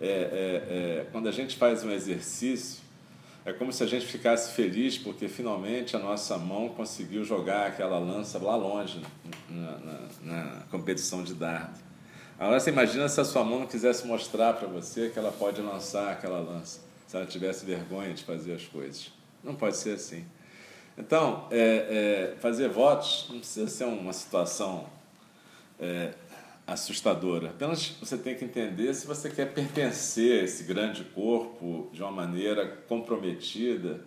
É, 0.00 0.06
é, 0.06 1.00
é, 1.00 1.06
quando 1.10 1.28
a 1.28 1.32
gente 1.32 1.56
faz 1.56 1.82
um 1.82 1.90
exercício, 1.90 2.80
é 3.44 3.52
como 3.52 3.72
se 3.72 3.82
a 3.82 3.86
gente 3.86 4.06
ficasse 4.06 4.54
feliz 4.54 4.96
porque 4.98 5.28
finalmente 5.28 5.96
a 5.96 5.98
nossa 5.98 6.38
mão 6.38 6.68
conseguiu 6.68 7.24
jogar 7.24 7.66
aquela 7.66 7.98
lança 7.98 8.38
lá 8.38 8.56
longe 8.56 9.00
na, 9.48 9.78
na, 9.78 10.08
na 10.22 10.62
competição 10.70 11.22
de 11.22 11.34
dardo. 11.34 11.78
Agora 12.38 12.60
você 12.60 12.68
imagina 12.68 13.08
se 13.08 13.18
a 13.18 13.24
sua 13.24 13.42
mão 13.42 13.60
não 13.60 13.66
quisesse 13.66 14.06
mostrar 14.06 14.52
para 14.52 14.68
você 14.68 15.08
que 15.08 15.18
ela 15.18 15.32
pode 15.32 15.62
lançar 15.62 16.12
aquela 16.12 16.38
lança, 16.38 16.80
se 17.06 17.16
ela 17.16 17.24
tivesse 17.24 17.64
vergonha 17.64 18.12
de 18.12 18.22
fazer 18.24 18.52
as 18.52 18.64
coisas. 18.64 19.10
Não 19.42 19.54
pode 19.54 19.76
ser 19.78 19.94
assim. 19.94 20.22
Então, 20.98 21.46
é, 21.50 22.34
é, 22.34 22.36
fazer 22.38 22.68
votos 22.68 23.26
não 23.30 23.38
precisa 23.38 23.68
ser 23.68 23.84
uma 23.84 24.12
situação 24.12 24.86
é, 25.80 26.12
assustadora. 26.66 27.50
Apenas 27.50 27.96
você 28.00 28.18
tem 28.18 28.34
que 28.34 28.44
entender 28.44 28.92
se 28.92 29.06
você 29.06 29.30
quer 29.30 29.54
pertencer 29.54 30.40
a 30.40 30.44
esse 30.44 30.64
grande 30.64 31.04
corpo 31.04 31.88
de 31.90 32.02
uma 32.02 32.12
maneira 32.12 32.66
comprometida 32.86 34.00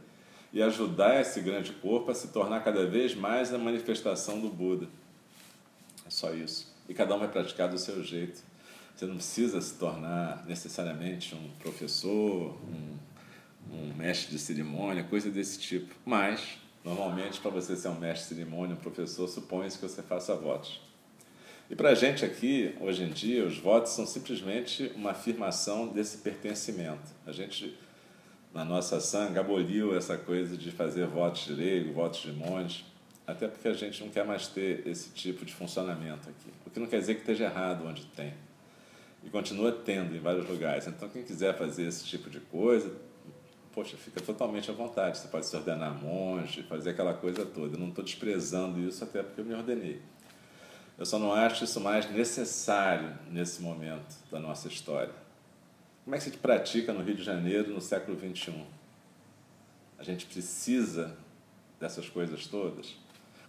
e 0.53 0.61
ajudar 0.61 1.19
esse 1.19 1.41
grande 1.41 1.71
corpo 1.73 2.11
a 2.11 2.15
se 2.15 2.27
tornar 2.27 2.63
cada 2.63 2.85
vez 2.85 3.15
mais 3.15 3.51
a 3.51 3.57
manifestação 3.57 4.39
do 4.39 4.49
Buda. 4.49 4.87
É 6.05 6.09
só 6.11 6.31
isso. 6.31 6.78
E 6.89 6.93
cada 6.93 7.15
um 7.15 7.19
vai 7.19 7.29
praticar 7.29 7.69
do 7.69 7.77
seu 7.77 8.03
jeito. 8.03 8.41
Você 8.95 9.05
não 9.05 9.15
precisa 9.15 9.61
se 9.61 9.75
tornar 9.75 10.43
necessariamente 10.45 11.33
um 11.33 11.49
professor, 11.59 12.57
um, 12.67 12.97
um 13.71 13.93
mestre 13.93 14.31
de 14.31 14.39
cerimônia, 14.39 15.03
coisa 15.05 15.29
desse 15.29 15.57
tipo. 15.59 15.95
Mas 16.05 16.59
Normalmente, 16.83 17.39
para 17.41 17.51
você 17.51 17.75
ser 17.75 17.89
um 17.89 17.99
mestre 17.99 18.29
de 18.29 18.41
cerimônia, 18.41 18.75
um 18.75 18.79
professor, 18.79 19.27
supõe-se 19.27 19.77
que 19.77 19.87
você 19.87 20.01
faça 20.01 20.33
votos. 20.35 20.79
E 21.69 21.75
para 21.75 21.89
a 21.89 21.95
gente 21.95 22.25
aqui, 22.25 22.75
hoje 22.79 23.03
em 23.03 23.09
dia, 23.09 23.45
os 23.45 23.57
votos 23.57 23.91
são 23.91 24.07
simplesmente 24.07 24.91
uma 24.95 25.11
afirmação 25.11 25.87
desse 25.87 26.17
pertencimento. 26.17 27.11
A 27.27 27.31
gente, 27.31 27.77
na 28.53 28.63
nossa 28.63 28.99
sanga, 28.99 29.41
aboliu 29.41 29.95
essa 29.95 30.17
coisa 30.17 30.57
de 30.57 30.71
fazer 30.71 31.05
votos 31.05 31.45
de 31.45 31.53
leigo, 31.53 31.93
votos 31.93 32.21
de 32.21 32.31
monge, 32.31 32.85
até 33.31 33.47
porque 33.47 33.67
a 33.67 33.73
gente 33.73 34.03
não 34.03 34.09
quer 34.09 34.25
mais 34.25 34.47
ter 34.47 34.87
esse 34.87 35.09
tipo 35.11 35.45
de 35.45 35.53
funcionamento 35.53 36.29
aqui. 36.29 36.49
O 36.65 36.69
que 36.69 36.79
não 36.79 36.87
quer 36.87 36.99
dizer 36.99 37.15
que 37.15 37.21
esteja 37.21 37.45
errado 37.45 37.85
onde 37.85 38.05
tem. 38.05 38.33
E 39.23 39.29
continua 39.29 39.71
tendo 39.71 40.15
em 40.15 40.19
vários 40.19 40.47
lugares. 40.47 40.87
Então, 40.87 41.09
quem 41.09 41.23
quiser 41.23 41.57
fazer 41.57 41.83
esse 41.83 42.05
tipo 42.05 42.29
de 42.29 42.39
coisa, 42.39 42.95
poxa, 43.73 43.97
fica 43.97 44.21
totalmente 44.21 44.69
à 44.71 44.73
vontade. 44.73 45.17
Você 45.17 45.27
pode 45.27 45.45
se 45.45 45.55
ordenar 45.55 45.93
monge, 45.93 46.63
fazer 46.63 46.91
aquela 46.91 47.13
coisa 47.13 47.45
toda. 47.45 47.75
Eu 47.75 47.79
não 47.79 47.89
estou 47.89 48.03
desprezando 48.03 48.79
isso, 48.79 49.03
até 49.03 49.21
porque 49.21 49.41
eu 49.41 49.45
me 49.45 49.53
ordenei. 49.53 50.01
Eu 50.97 51.05
só 51.05 51.17
não 51.17 51.33
acho 51.33 51.63
isso 51.63 51.79
mais 51.79 52.09
necessário 52.11 53.17
nesse 53.29 53.61
momento 53.61 54.17
da 54.29 54.39
nossa 54.39 54.67
história. 54.67 55.13
Como 56.03 56.15
é 56.15 56.17
que 56.17 56.25
se 56.25 56.31
pratica 56.31 56.91
no 56.91 57.01
Rio 57.01 57.15
de 57.15 57.23
Janeiro 57.23 57.73
no 57.73 57.79
século 57.79 58.17
XXI? 58.19 58.65
A 59.97 60.03
gente 60.03 60.25
precisa 60.25 61.15
dessas 61.79 62.09
coisas 62.09 62.47
todas? 62.47 62.97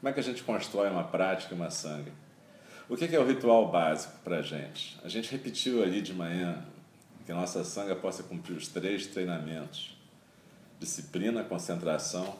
Como 0.00 0.08
é 0.08 0.12
que 0.12 0.20
a 0.20 0.22
gente 0.22 0.42
constrói 0.42 0.88
uma 0.88 1.04
prática 1.04 1.54
uma 1.54 1.70
sangue? 1.70 2.10
O 2.88 2.96
que 2.96 3.14
é 3.14 3.20
o 3.20 3.26
ritual 3.26 3.70
básico 3.70 4.18
para 4.24 4.38
a 4.38 4.42
gente? 4.42 4.98
A 5.04 5.08
gente 5.08 5.30
repetiu 5.30 5.82
ali 5.82 6.02
de 6.02 6.12
manhã 6.12 6.64
que 7.24 7.30
a 7.30 7.34
nossa 7.34 7.62
sanga 7.62 7.94
possa 7.94 8.22
cumprir 8.22 8.56
os 8.56 8.66
três 8.66 9.06
treinamentos 9.06 10.00
disciplina, 10.80 11.44
concentração 11.44 12.38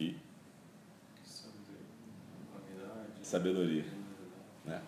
e 0.00 0.16
sabedoria. 3.22 3.84
Né? 4.64 4.82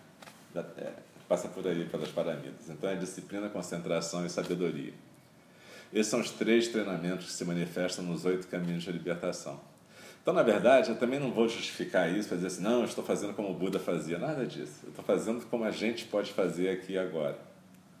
É, 0.77 0.93
passa 1.29 1.47
por 1.47 1.65
aí, 1.65 1.87
pelas 1.87 2.09
paramidas. 2.09 2.69
Então 2.69 2.89
é 2.89 2.95
disciplina, 2.97 3.47
concentração 3.47 4.25
e 4.25 4.29
sabedoria. 4.29 4.93
Esses 5.93 6.07
são 6.07 6.19
os 6.19 6.31
três 6.31 6.67
treinamentos 6.67 7.27
que 7.27 7.31
se 7.31 7.45
manifestam 7.45 8.03
nos 8.03 8.25
oito 8.25 8.47
caminhos 8.47 8.83
de 8.83 8.91
libertação. 8.91 9.59
Então, 10.29 10.35
na 10.35 10.43
verdade, 10.43 10.91
eu 10.91 10.95
também 10.95 11.19
não 11.19 11.31
vou 11.31 11.49
justificar 11.49 12.15
isso, 12.15 12.29
fazer 12.29 12.45
assim, 12.45 12.61
não, 12.61 12.81
eu 12.81 12.85
estou 12.85 13.03
fazendo 13.03 13.33
como 13.33 13.49
o 13.49 13.53
Buda 13.55 13.79
fazia. 13.79 14.19
Nada 14.19 14.45
disso. 14.45 14.81
Eu 14.83 14.89
estou 14.89 15.03
fazendo 15.03 15.43
como 15.47 15.63
a 15.63 15.71
gente 15.71 16.05
pode 16.05 16.31
fazer 16.33 16.69
aqui 16.69 16.99
agora. 16.99 17.35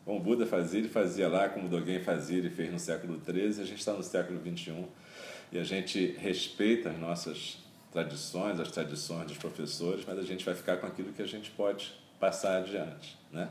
Como 0.05 0.19
o 0.19 0.21
Buda 0.21 0.45
fazia, 0.45 0.79
ele 0.79 0.89
fazia 0.89 1.27
lá, 1.27 1.49
como 1.49 1.65
o 1.65 1.69
Dogen 1.69 2.03
fazia, 2.03 2.37
ele 2.37 2.51
fez 2.51 2.71
no 2.71 2.77
século 2.77 3.19
XIII, 3.19 3.63
a 3.63 3.65
gente 3.65 3.79
está 3.79 3.93
no 3.93 4.03
século 4.03 4.39
XXI 4.39 4.85
e 5.51 5.57
a 5.57 5.63
gente 5.63 6.15
respeita 6.19 6.91
as 6.91 6.99
nossas 6.99 7.57
tradições, 7.91 8.59
as 8.59 8.69
tradições 8.69 9.25
dos 9.25 9.37
professores, 9.39 10.05
mas 10.05 10.19
a 10.19 10.23
gente 10.23 10.45
vai 10.45 10.53
ficar 10.53 10.77
com 10.77 10.85
aquilo 10.85 11.11
que 11.11 11.23
a 11.23 11.27
gente 11.27 11.49
pode 11.49 11.91
passar 12.19 12.59
adiante, 12.59 13.17
né? 13.31 13.49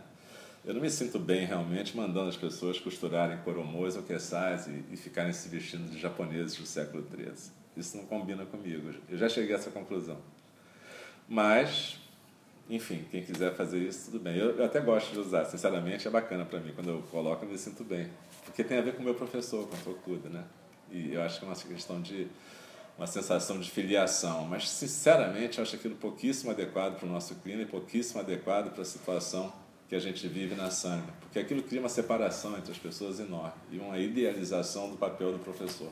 Eu 0.65 0.73
não 0.73 0.81
me 0.81 0.89
sinto 0.89 1.19
bem 1.19 1.45
realmente 1.45 1.97
mandando 1.97 2.29
as 2.29 2.37
pessoas 2.37 2.79
costurarem 2.79 3.39
coromões 3.39 3.97
ou 3.97 4.05
queçais 4.05 4.69
e, 4.69 4.85
e 4.93 4.97
ficarem 4.97 5.33
se 5.33 5.49
vestindo 5.49 5.91
de 5.91 5.99
japoneses 5.99 6.57
do 6.57 6.65
século 6.65 7.05
XIII. 7.05 7.58
Isso 7.79 7.97
não 7.97 8.05
combina 8.05 8.45
comigo. 8.45 8.93
Eu 9.09 9.17
já 9.17 9.29
cheguei 9.29 9.55
a 9.55 9.59
essa 9.59 9.71
conclusão. 9.71 10.19
Mas 11.29 11.99
enfim, 12.71 13.03
quem 13.11 13.23
quiser 13.23 13.55
fazer 13.55 13.79
isso, 13.79 14.11
tudo 14.11 14.21
bem. 14.23 14.37
Eu, 14.37 14.51
eu 14.59 14.65
até 14.65 14.79
gosto 14.79 15.11
de 15.13 15.19
usar, 15.19 15.47
sinceramente, 15.47 16.07
é 16.07 16.11
bacana 16.11 16.45
para 16.45 16.61
mim. 16.61 16.73
Quando 16.75 16.91
eu 16.91 17.03
coloco, 17.11 17.45
eu 17.45 17.49
me 17.49 17.57
sinto 17.57 17.83
bem. 17.83 18.11
Porque 18.45 18.63
tem 18.63 18.79
a 18.79 18.83
ver 18.83 18.95
com 18.95 19.01
o 19.01 19.05
meu 19.05 19.15
professor, 19.15 19.67
com 19.67 19.77
o 19.77 19.79
Tokuda, 19.81 20.29
né? 20.29 20.45
E 20.91 21.15
eu 21.15 21.23
acho 21.23 21.39
que 21.39 21.47
é 21.47 21.49
uma 21.49 21.57
questão 21.57 22.01
de 22.03 22.29
uma 22.99 23.07
sensação 23.07 23.59
de 23.59 23.71
filiação. 23.71 24.45
Mas, 24.45 24.69
sinceramente, 24.69 25.57
eu 25.57 25.63
acho 25.63 25.77
aquilo 25.77 25.97
pouquíssimo 25.97 26.51
adequado 26.51 26.99
para 26.99 27.07
o 27.07 27.11
nosso 27.11 27.37
clima 27.37 27.63
e 27.63 27.67
pouquíssimo 27.67 28.21
adequado 28.21 28.71
para 28.71 28.83
a 28.83 28.87
situação 28.87 29.51
que 29.89 29.95
a 29.95 29.99
gente 29.99 30.29
vive 30.29 30.55
na 30.55 30.71
sanga. 30.71 31.11
Porque 31.21 31.39
aquilo 31.39 31.63
cria 31.63 31.81
uma 31.81 31.89
separação 31.89 32.55
entre 32.59 32.71
as 32.71 32.79
pessoas 32.79 33.19
enorme 33.19 33.55
e 33.73 33.79
uma 33.79 33.99
idealização 33.99 34.91
do 34.91 34.97
papel 34.99 35.33
do 35.33 35.39
professor. 35.39 35.91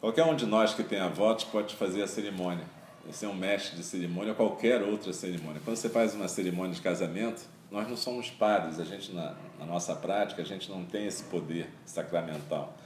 Qualquer 0.00 0.24
um 0.24 0.36
de 0.36 0.46
nós 0.46 0.74
que 0.74 0.82
tenha 0.82 1.08
votos 1.08 1.44
pode 1.44 1.74
fazer 1.74 2.02
a 2.02 2.06
cerimônia 2.06 2.76
ser 3.12 3.26
um 3.26 3.34
mestre 3.34 3.76
de 3.76 3.82
cerimônia 3.82 4.30
ou 4.30 4.36
qualquer 4.36 4.82
outra 4.82 5.12
cerimônia. 5.12 5.60
Quando 5.64 5.76
você 5.76 5.88
faz 5.88 6.14
uma 6.14 6.28
cerimônia 6.28 6.74
de 6.74 6.80
casamento, 6.80 7.42
nós 7.70 7.88
não 7.88 7.96
somos 7.96 8.30
pares, 8.30 8.78
a 8.78 8.84
gente 8.84 9.12
na, 9.12 9.34
na 9.58 9.66
nossa 9.66 9.94
prática, 9.94 10.42
a 10.42 10.44
gente 10.44 10.70
não 10.70 10.84
tem 10.84 11.06
esse 11.06 11.24
poder 11.24 11.68
sacramental. 11.84 12.76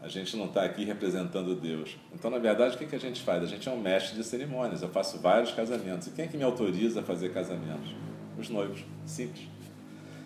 A 0.00 0.08
gente 0.08 0.36
não 0.36 0.44
está 0.44 0.62
aqui 0.62 0.84
representando 0.84 1.54
Deus. 1.54 1.96
Então, 2.14 2.30
na 2.30 2.38
verdade, 2.38 2.76
o 2.76 2.78
que, 2.78 2.86
que 2.86 2.96
a 2.96 3.00
gente 3.00 3.22
faz? 3.22 3.42
A 3.42 3.46
gente 3.46 3.66
é 3.66 3.72
um 3.72 3.80
mestre 3.80 4.14
de 4.14 4.24
cerimônias. 4.24 4.82
Eu 4.82 4.90
faço 4.90 5.18
vários 5.18 5.52
casamentos. 5.52 6.06
E 6.08 6.10
quem 6.10 6.26
é 6.26 6.28
que 6.28 6.36
me 6.36 6.44
autoriza 6.44 7.00
a 7.00 7.02
fazer 7.02 7.32
casamentos? 7.32 7.94
Os 8.38 8.50
noivos. 8.50 8.84
Simples. 9.06 9.48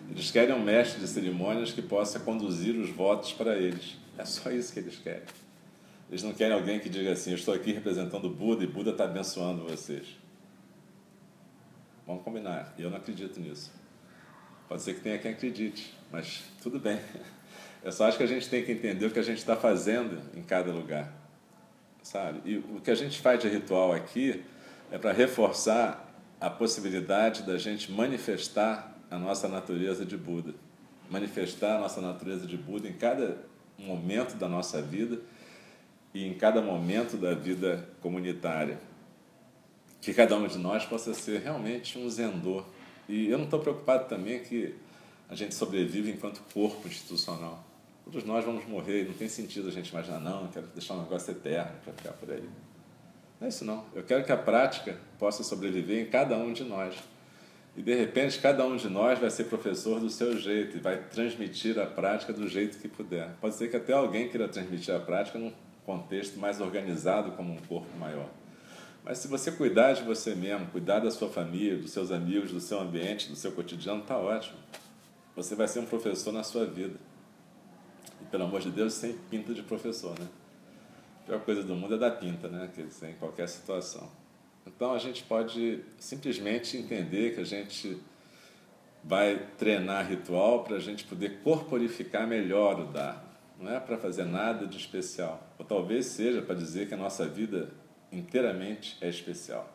Eles 0.09 0.29
querem 0.29 0.53
um 0.53 0.61
mestre 0.61 0.99
de 0.99 1.07
cerimônias 1.07 1.71
que 1.71 1.81
possa 1.81 2.19
conduzir 2.19 2.75
os 2.75 2.89
votos 2.89 3.31
para 3.31 3.57
eles. 3.57 3.95
É 4.17 4.25
só 4.25 4.51
isso 4.51 4.73
que 4.73 4.79
eles 4.79 4.97
querem. 4.97 5.23
Eles 6.11 6.23
não 6.23 6.33
querem 6.33 6.53
alguém 6.53 6.77
que 6.77 6.89
diga 6.89 7.13
assim: 7.13 7.31
Eu 7.31 7.37
estou 7.37 7.53
aqui 7.53 7.71
representando 7.71 8.29
Buda 8.29 8.65
e 8.65 8.67
Buda 8.67 8.91
está 8.91 9.05
abençoando 9.05 9.63
vocês. 9.63 10.05
Vamos 12.05 12.21
combinar. 12.23 12.75
Eu 12.77 12.89
não 12.89 12.97
acredito 12.97 13.39
nisso. 13.39 13.71
Pode 14.67 14.81
ser 14.81 14.95
que 14.95 14.99
tenha 14.99 15.17
quem 15.17 15.31
acredite, 15.31 15.97
mas 16.11 16.43
tudo 16.61 16.79
bem. 16.79 16.99
Eu 17.81 17.91
só 17.91 18.05
acho 18.05 18.17
que 18.17 18.23
a 18.23 18.27
gente 18.27 18.47
tem 18.47 18.63
que 18.63 18.71
entender 18.71 19.05
o 19.07 19.11
que 19.11 19.17
a 19.17 19.23
gente 19.23 19.39
está 19.39 19.55
fazendo 19.55 20.21
em 20.35 20.43
cada 20.43 20.71
lugar. 20.71 21.11
Sabe? 22.03 22.41
E 22.45 22.57
o 22.57 22.79
que 22.79 22.91
a 22.91 22.95
gente 22.95 23.19
faz 23.19 23.39
de 23.39 23.47
ritual 23.47 23.91
aqui 23.91 24.43
é 24.91 24.99
para 24.99 25.11
reforçar 25.11 26.13
a 26.39 26.49
possibilidade 26.49 27.41
da 27.43 27.57
gente 27.57 27.91
manifestar 27.91 28.95
a 29.09 29.17
nossa 29.17 29.47
natureza 29.47 30.05
de 30.05 30.15
Buda. 30.15 30.53
Manifestar 31.09 31.77
a 31.77 31.79
nossa 31.79 32.01
natureza 32.01 32.45
de 32.45 32.55
Buda 32.55 32.87
em 32.87 32.93
cada 32.93 33.37
momento 33.79 34.35
da 34.35 34.47
nossa 34.47 34.79
vida 34.79 35.21
e 36.13 36.25
em 36.25 36.33
cada 36.33 36.61
momento 36.61 37.17
da 37.17 37.33
vida 37.33 37.89
comunitária. 38.01 38.79
Que 40.01 40.13
cada 40.13 40.35
um 40.35 40.47
de 40.47 40.57
nós 40.57 40.85
possa 40.85 41.13
ser 41.13 41.41
realmente 41.41 41.97
um 41.97 42.09
zendô. 42.09 42.63
E 43.07 43.29
eu 43.29 43.37
não 43.37 43.45
estou 43.45 43.59
preocupado 43.59 44.09
também 44.09 44.39
que 44.39 44.75
a 45.29 45.35
gente 45.35 45.55
sobrevive 45.55 46.11
enquanto 46.11 46.41
corpo 46.53 46.87
institucional. 46.87 47.63
Todos 48.03 48.23
nós 48.23 48.43
vamos 48.43 48.67
morrer, 48.67 49.05
não 49.05 49.13
tem 49.13 49.29
sentido 49.29 49.69
a 49.69 49.71
gente 49.71 49.89
imaginar, 49.89 50.19
não, 50.19 50.47
quero 50.47 50.67
deixar 50.67 50.95
um 50.95 51.03
negócio 51.03 51.31
eterno 51.31 51.71
para 51.83 51.93
ficar 51.93 52.11
por 52.13 52.31
aí. 52.31 52.49
Não 53.39 53.45
é 53.45 53.49
isso 53.49 53.63
não. 53.63 53.85
Eu 53.95 54.03
quero 54.03 54.23
que 54.23 54.31
a 54.31 54.37
prática 54.37 54.97
possa 55.17 55.43
sobreviver 55.43 56.05
em 56.05 56.09
cada 56.09 56.35
um 56.35 56.51
de 56.51 56.63
nós. 56.63 56.95
E 57.75 57.81
de 57.81 57.95
repente 57.95 58.39
cada 58.39 58.65
um 58.65 58.75
de 58.75 58.89
nós 58.89 59.17
vai 59.19 59.29
ser 59.29 59.45
professor 59.45 59.99
do 59.99 60.09
seu 60.09 60.37
jeito 60.37 60.77
e 60.77 60.79
vai 60.79 60.97
transmitir 60.97 61.79
a 61.79 61.85
prática 61.85 62.33
do 62.33 62.47
jeito 62.47 62.77
que 62.79 62.87
puder. 62.87 63.29
Pode 63.39 63.55
ser 63.55 63.69
que 63.69 63.77
até 63.77 63.93
alguém 63.93 64.27
queira 64.27 64.47
transmitir 64.47 64.93
a 64.93 64.99
prática 64.99 65.39
num 65.39 65.53
contexto 65.85 66.39
mais 66.39 66.61
organizado 66.61 67.31
como 67.31 67.53
um 67.53 67.57
corpo 67.57 67.97
maior. 67.97 68.29
Mas 69.03 69.17
se 69.17 69.27
você 69.27 69.51
cuidar 69.51 69.93
de 69.93 70.03
você 70.03 70.35
mesmo, 70.35 70.67
cuidar 70.67 70.99
da 70.99 71.09
sua 71.09 71.29
família, 71.29 71.77
dos 71.77 71.91
seus 71.91 72.11
amigos, 72.11 72.51
do 72.51 72.59
seu 72.59 72.79
ambiente, 72.79 73.29
do 73.29 73.35
seu 73.35 73.51
cotidiano, 73.51 74.01
está 74.01 74.17
ótimo. 74.17 74.57
Você 75.35 75.55
vai 75.55 75.67
ser 75.67 75.79
um 75.79 75.85
professor 75.85 76.31
na 76.31 76.43
sua 76.43 76.65
vida. 76.65 76.99
E 78.21 78.25
pelo 78.25 78.43
amor 78.43 78.61
de 78.61 78.69
Deus, 78.69 78.93
sem 78.93 79.13
pinta 79.13 79.53
de 79.53 79.63
professor, 79.63 80.17
né? 80.19 80.27
A 81.23 81.25
pior 81.25 81.39
coisa 81.41 81.63
do 81.63 81.75
mundo 81.75 81.95
é 81.95 81.97
dar 81.97 82.11
pinta, 82.11 82.47
né? 82.47 82.69
Quer 82.75 82.85
dizer, 82.85 83.09
em 83.09 83.13
qualquer 83.13 83.47
situação. 83.47 84.09
Então 84.67 84.93
a 84.93 84.99
gente 84.99 85.23
pode 85.23 85.83
simplesmente 85.97 86.77
entender 86.77 87.33
que 87.33 87.41
a 87.41 87.45
gente 87.45 87.99
vai 89.03 89.47
treinar 89.57 90.07
ritual 90.07 90.63
para 90.63 90.75
a 90.75 90.79
gente 90.79 91.03
poder 91.05 91.39
corporificar 91.43 92.27
melhor 92.27 92.79
o 92.79 92.85
Dharma. 92.85 93.30
Não 93.61 93.71
é 93.71 93.79
para 93.79 93.97
fazer 93.97 94.25
nada 94.25 94.65
de 94.65 94.77
especial. 94.77 95.47
Ou 95.59 95.65
talvez 95.65 96.07
seja 96.07 96.41
para 96.41 96.55
dizer 96.55 96.87
que 96.87 96.93
a 96.93 96.97
nossa 96.97 97.27
vida 97.27 97.69
inteiramente 98.11 98.97
é 98.99 99.07
especial. 99.07 99.69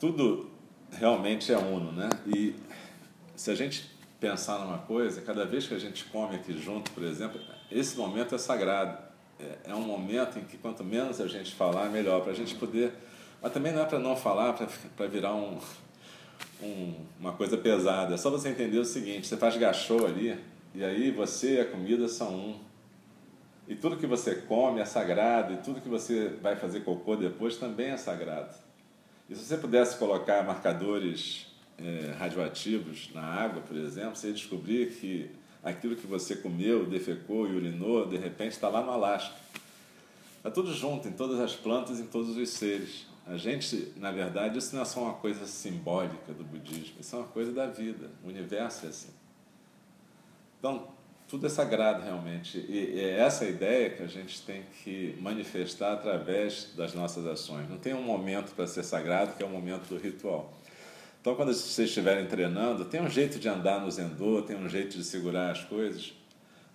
Tudo 0.00 0.50
realmente 0.90 1.52
é 1.52 1.58
uno, 1.58 1.92
né? 1.92 2.08
E 2.26 2.54
se 3.36 3.50
a 3.50 3.54
gente 3.54 3.90
pensar 4.20 4.58
numa 4.58 4.78
coisa, 4.78 5.20
cada 5.22 5.44
vez 5.44 5.66
que 5.66 5.74
a 5.74 5.78
gente 5.78 6.04
come 6.06 6.36
aqui 6.36 6.52
junto, 6.58 6.90
por 6.90 7.04
exemplo, 7.04 7.40
esse 7.70 7.96
momento 7.96 8.34
é 8.34 8.38
sagrado. 8.38 8.98
É, 9.38 9.70
é 9.70 9.74
um 9.74 9.82
momento 9.82 10.38
em 10.38 10.44
que 10.44 10.56
quanto 10.58 10.82
menos 10.82 11.20
a 11.20 11.28
gente 11.28 11.54
falar, 11.54 11.88
melhor, 11.90 12.22
para 12.22 12.32
a 12.32 12.34
gente 12.34 12.54
poder. 12.56 12.92
Mas 13.40 13.52
também 13.52 13.72
não 13.72 13.82
é 13.82 13.84
para 13.84 14.00
não 14.00 14.16
falar, 14.16 14.54
para 14.96 15.06
virar 15.06 15.34
um, 15.34 15.60
um, 16.60 16.94
uma 17.20 17.32
coisa 17.32 17.56
pesada. 17.56 18.14
É 18.14 18.16
só 18.16 18.30
você 18.30 18.48
entender 18.48 18.78
o 18.78 18.84
seguinte: 18.84 19.26
você 19.26 19.36
faz 19.36 19.56
gachô 19.56 20.06
ali, 20.06 20.36
e 20.78 20.84
aí 20.84 21.10
você 21.10 21.56
e 21.56 21.60
a 21.60 21.64
comida 21.64 22.06
são 22.06 22.32
um. 22.32 22.60
E 23.66 23.74
tudo 23.74 23.96
que 23.96 24.06
você 24.06 24.36
come 24.36 24.78
é 24.80 24.84
sagrado, 24.84 25.54
e 25.54 25.56
tudo 25.56 25.80
que 25.80 25.88
você 25.88 26.28
vai 26.40 26.54
fazer 26.54 26.84
cocô 26.84 27.16
depois 27.16 27.56
também 27.56 27.88
é 27.88 27.96
sagrado. 27.96 28.54
E 29.28 29.34
se 29.34 29.44
você 29.44 29.56
pudesse 29.56 29.98
colocar 29.98 30.44
marcadores 30.44 31.48
é, 31.76 32.12
radioativos 32.12 33.10
na 33.12 33.24
água, 33.24 33.60
por 33.60 33.76
exemplo, 33.76 34.14
você 34.14 34.28
ia 34.28 34.32
descobrir 34.32 34.92
que 34.92 35.28
aquilo 35.64 35.96
que 35.96 36.06
você 36.06 36.36
comeu, 36.36 36.86
defecou 36.86 37.48
e 37.48 37.56
urinou, 37.56 38.06
de 38.06 38.16
repente 38.16 38.52
está 38.52 38.68
lá 38.68 38.80
no 38.80 38.92
Alasca. 38.92 39.34
Está 40.36 40.48
tudo 40.48 40.72
junto, 40.72 41.08
em 41.08 41.12
todas 41.12 41.40
as 41.40 41.56
plantas, 41.56 41.98
em 41.98 42.06
todos 42.06 42.36
os 42.36 42.50
seres. 42.50 43.04
A 43.26 43.36
gente, 43.36 43.94
na 43.96 44.12
verdade, 44.12 44.56
isso 44.56 44.76
não 44.76 44.82
é 44.82 44.84
só 44.84 45.02
uma 45.02 45.14
coisa 45.14 45.44
simbólica 45.44 46.32
do 46.32 46.44
budismo, 46.44 47.00
isso 47.00 47.16
é 47.16 47.18
uma 47.18 47.26
coisa 47.26 47.50
da 47.50 47.66
vida. 47.66 48.12
O 48.22 48.28
universo 48.28 48.86
é 48.86 48.90
assim. 48.90 49.18
Então, 50.58 50.88
tudo 51.28 51.46
é 51.46 51.50
sagrado 51.50 52.02
realmente. 52.02 52.58
E 52.68 52.98
é 52.98 53.20
essa 53.20 53.44
ideia 53.44 53.90
que 53.90 54.02
a 54.02 54.06
gente 54.06 54.42
tem 54.42 54.62
que 54.82 55.16
manifestar 55.20 55.92
através 55.92 56.72
das 56.74 56.94
nossas 56.94 57.26
ações. 57.26 57.68
Não 57.68 57.78
tem 57.78 57.94
um 57.94 58.02
momento 58.02 58.54
para 58.54 58.66
ser 58.66 58.82
sagrado, 58.82 59.34
que 59.36 59.42
é 59.42 59.46
o 59.46 59.50
momento 59.50 59.88
do 59.88 59.98
ritual. 59.98 60.52
Então, 61.20 61.34
quando 61.34 61.52
vocês 61.52 61.88
estiverem 61.88 62.26
treinando, 62.26 62.84
tem 62.86 63.02
um 63.02 63.10
jeito 63.10 63.38
de 63.38 63.48
andar 63.48 63.80
no 63.80 63.90
zendô, 63.90 64.40
tem 64.40 64.56
um 64.56 64.68
jeito 64.68 64.96
de 64.96 65.04
segurar 65.04 65.50
as 65.50 65.62
coisas, 65.64 66.14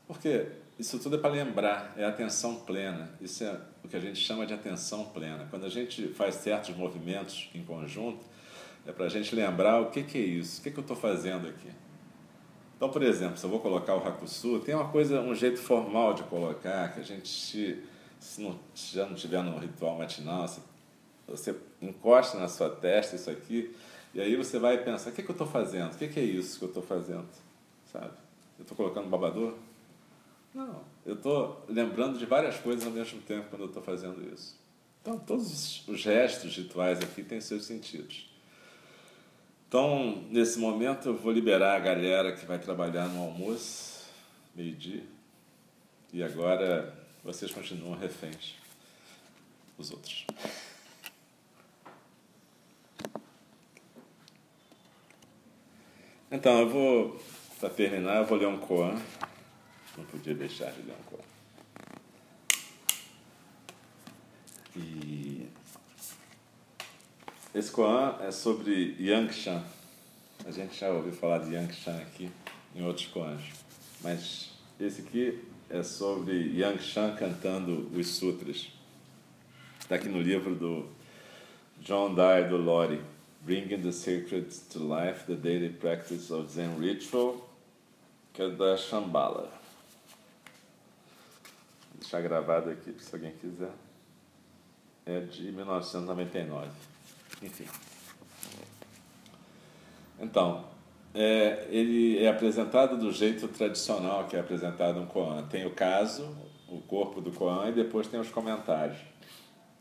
porque 0.05 0.47
isso 0.77 0.99
tudo 0.99 1.15
é 1.15 1.19
para 1.19 1.31
lembrar, 1.31 1.93
é 1.97 2.03
atenção 2.03 2.57
plena. 2.57 3.09
Isso 3.21 3.43
é 3.43 3.57
o 3.83 3.87
que 3.87 3.95
a 3.95 3.99
gente 3.99 4.19
chama 4.19 4.45
de 4.45 4.53
atenção 4.53 5.05
plena. 5.05 5.47
Quando 5.49 5.65
a 5.65 5.69
gente 5.69 6.09
faz 6.09 6.35
certos 6.35 6.75
movimentos 6.75 7.49
em 7.55 7.63
conjunto, 7.63 8.23
é 8.85 8.91
para 8.91 9.05
a 9.05 9.09
gente 9.09 9.33
lembrar 9.33 9.79
o 9.79 9.89
que, 9.89 10.03
que 10.03 10.17
é 10.17 10.21
isso, 10.21 10.59
o 10.59 10.63
que, 10.63 10.71
que 10.71 10.77
eu 10.77 10.81
estou 10.81 10.97
fazendo 10.97 11.47
aqui. 11.47 11.69
Então, 12.83 12.91
por 12.91 13.01
exemplo, 13.01 13.37
se 13.37 13.45
eu 13.45 13.49
vou 13.49 13.61
colocar 13.61 13.95
o 13.95 14.05
Hakusu, 14.05 14.59
tem 14.59 14.75
uma 14.75 14.89
coisa, 14.89 15.21
um 15.21 15.33
jeito 15.33 15.57
formal 15.57 16.13
de 16.13 16.21
colocar, 16.23 16.93
que 16.93 16.99
a 16.99 17.03
gente, 17.03 17.29
se, 17.29 17.81
não, 18.41 18.59
já 18.75 19.05
não 19.05 19.15
tiver 19.15 19.41
no 19.41 19.57
ritual 19.57 19.97
matinal, 19.97 20.45
você, 20.45 20.59
você 21.25 21.55
encosta 21.81 22.37
na 22.37 22.49
sua 22.49 22.69
testa 22.69 23.15
isso 23.15 23.29
aqui, 23.29 23.73
e 24.13 24.19
aí 24.19 24.35
você 24.35 24.59
vai 24.59 24.83
pensar, 24.83 25.11
o 25.11 25.13
que, 25.13 25.21
é 25.21 25.23
que 25.23 25.31
eu 25.31 25.33
estou 25.33 25.47
fazendo? 25.47 25.93
O 25.93 25.97
que, 25.97 26.03
é 26.03 26.07
que 26.09 26.19
é 26.19 26.23
isso 26.23 26.59
que 26.59 26.65
eu 26.65 26.67
estou 26.67 26.83
fazendo? 26.83 27.25
Sabe? 27.89 28.11
Eu 28.59 28.63
estou 28.63 28.75
colocando 28.75 29.07
babador? 29.07 29.53
Não. 30.53 30.81
Eu 31.05 31.13
estou 31.13 31.63
lembrando 31.69 32.19
de 32.19 32.25
várias 32.25 32.57
coisas 32.57 32.85
ao 32.85 32.91
mesmo 32.91 33.21
tempo 33.21 33.47
quando 33.49 33.61
eu 33.61 33.67
estou 33.67 33.81
fazendo 33.81 34.21
isso. 34.35 34.59
Então, 35.01 35.17
todos 35.17 35.87
os 35.87 35.99
gestos 36.01 36.53
rituais 36.57 36.99
aqui 36.99 37.23
têm 37.23 37.39
seus 37.39 37.63
sentidos. 37.63 38.29
Então, 39.73 40.23
nesse 40.29 40.59
momento, 40.59 41.09
eu 41.09 41.17
vou 41.17 41.31
liberar 41.31 41.75
a 41.75 41.79
galera 41.79 42.31
que 42.35 42.45
vai 42.45 42.59
trabalhar 42.59 43.07
no 43.07 43.23
almoço, 43.23 44.07
meio-dia. 44.53 45.01
E 46.13 46.21
agora 46.21 46.95
vocês 47.23 47.51
continuam 47.51 47.97
reféns, 47.97 48.53
os 49.75 49.89
outros. 49.89 50.27
Então, 56.29 56.59
eu 56.59 56.69
vou, 56.69 57.21
para 57.59 57.71
terminar, 57.71 58.17
eu 58.17 58.25
vou 58.25 58.37
ler 58.37 58.45
um 58.45 58.59
Koan. 58.59 58.93
Não 59.97 60.05
podia 60.05 60.35
deixar 60.35 60.71
de 60.71 60.83
ler 60.83 60.93
um 60.93 61.03
Koan. 61.09 61.23
E 64.75 65.47
esse 67.53 67.71
Koan 67.71 68.17
é 68.21 68.31
sobre 68.31 68.95
Yangshan. 68.99 69.63
A 70.45 70.51
gente 70.51 70.77
já 70.77 70.89
ouviu 70.89 71.13
falar 71.13 71.39
de 71.39 71.53
Yangshan 71.53 71.97
aqui 71.97 72.31
em 72.75 72.83
outros 72.83 73.05
Koans. 73.07 73.43
Mas 74.01 74.49
esse 74.79 75.01
aqui 75.01 75.43
é 75.69 75.83
sobre 75.83 76.57
Yangshan 76.57 77.15
cantando 77.15 77.89
os 77.95 78.07
sutras. 78.07 78.71
Está 79.79 79.95
aqui 79.95 80.09
no 80.09 80.21
livro 80.21 80.55
do 80.55 80.89
John 81.81 82.15
Dyer 82.15 82.49
do 82.49 82.57
Lori. 82.57 83.01
Bringing 83.45 83.81
the 83.81 83.91
Sacred 83.91 84.47
to 84.69 84.79
Life, 84.79 85.25
the 85.25 85.35
Daily 85.35 85.69
Practice 85.69 86.31
of 86.31 86.49
Zen 86.49 86.79
Ritual, 86.79 87.45
que 88.31 88.41
é 88.41 88.49
da 88.49 88.77
Shambhala. 88.77 89.51
Vou 91.91 91.99
deixar 91.99 92.21
gravado 92.21 92.69
aqui 92.69 92.95
se 92.97 93.13
alguém 93.13 93.33
quiser. 93.33 93.73
É 95.05 95.19
de 95.19 95.51
1999. 95.51 96.92
Enfim. 97.43 97.65
Então, 100.19 100.65
é, 101.13 101.67
ele 101.69 102.23
é 102.23 102.29
apresentado 102.29 102.97
do 102.97 103.11
jeito 103.11 103.47
tradicional 103.49 104.25
que 104.25 104.35
é 104.35 104.39
apresentado 104.39 104.99
no 104.99 105.07
Koan. 105.07 105.43
Tem 105.47 105.65
o 105.65 105.71
caso, 105.71 106.35
o 106.69 106.79
corpo 106.79 107.21
do 107.21 107.31
Koan, 107.31 107.69
e 107.69 107.73
depois 107.73 108.07
tem 108.07 108.19
os 108.19 108.29
comentários. 108.29 108.97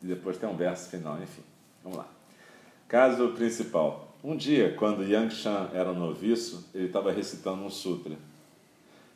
E 0.03 0.07
depois 0.07 0.37
tem 0.37 0.49
um 0.49 0.57
verso 0.57 0.91
final, 0.91 1.23
enfim. 1.23 1.43
Vamos 1.83 1.99
lá. 1.99 2.09
Caso 2.89 3.29
principal. 3.31 4.17
Um 4.23 4.37
dia, 4.37 4.75
quando 4.75 5.05
Yang 5.05 5.35
Shan 5.35 5.71
era 5.73 5.93
noviço, 5.93 6.69
ele 6.75 6.87
estava 6.87 7.11
recitando 7.11 7.65
um 7.65 7.71
sutra. 7.71 8.17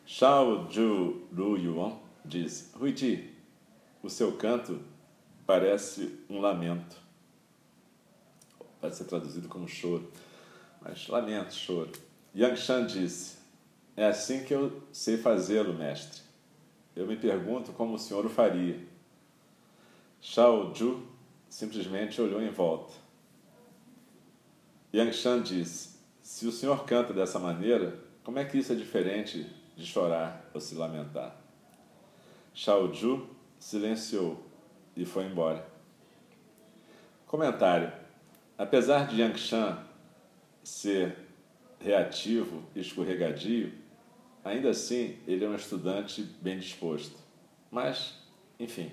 Shao 0.04 0.70
Ju 0.70 1.22
Ru 1.36 1.56
Yuan 1.56 1.92
diz: 2.24 2.72
Huiti, 2.80 3.32
o 4.02 4.08
seu 4.08 4.32
canto 4.32 4.80
parece 5.46 6.20
um 6.30 6.40
lamento. 6.40 7.05
Pode 8.80 8.94
ser 8.94 9.04
traduzido 9.04 9.48
como 9.48 9.68
choro, 9.68 10.10
mas 10.80 11.08
lamento, 11.08 11.54
choro. 11.54 11.90
Yang 12.34 12.56
Shan 12.58 12.86
disse: 12.86 13.36
É 13.96 14.06
assim 14.06 14.44
que 14.44 14.52
eu 14.52 14.82
sei 14.92 15.16
fazê-lo, 15.16 15.72
mestre. 15.72 16.20
Eu 16.94 17.06
me 17.06 17.16
pergunto 17.16 17.72
como 17.72 17.94
o 17.94 17.98
senhor 17.98 18.24
o 18.26 18.28
faria. 18.28 18.78
Shao 20.20 20.74
Ju 20.74 21.06
simplesmente 21.48 22.20
olhou 22.20 22.42
em 22.42 22.50
volta. 22.50 22.92
Yang 24.92 25.12
Shan 25.14 25.42
disse: 25.42 25.96
Se 26.22 26.46
o 26.46 26.52
senhor 26.52 26.84
canta 26.84 27.12
dessa 27.12 27.38
maneira, 27.38 27.98
como 28.22 28.38
é 28.38 28.44
que 28.44 28.58
isso 28.58 28.72
é 28.72 28.76
diferente 28.76 29.46
de 29.76 29.86
chorar 29.86 30.50
ou 30.52 30.60
se 30.60 30.74
lamentar? 30.74 31.36
Shao 32.52 32.92
Ju 32.92 33.28
silenciou 33.58 34.42
e 34.96 35.04
foi 35.04 35.24
embora. 35.24 35.66
Comentário: 37.26 37.92
Apesar 38.58 39.06
de 39.06 39.20
Yang 39.20 39.38
Shan 39.38 39.78
ser 40.64 41.16
reativo 41.78 42.62
e 42.74 42.80
escorregadio, 42.80 43.72
ainda 44.42 44.70
assim 44.70 45.18
ele 45.26 45.44
é 45.44 45.48
um 45.48 45.54
estudante 45.54 46.22
bem 46.40 46.58
disposto. 46.58 47.18
Mas, 47.70 48.14
enfim, 48.58 48.90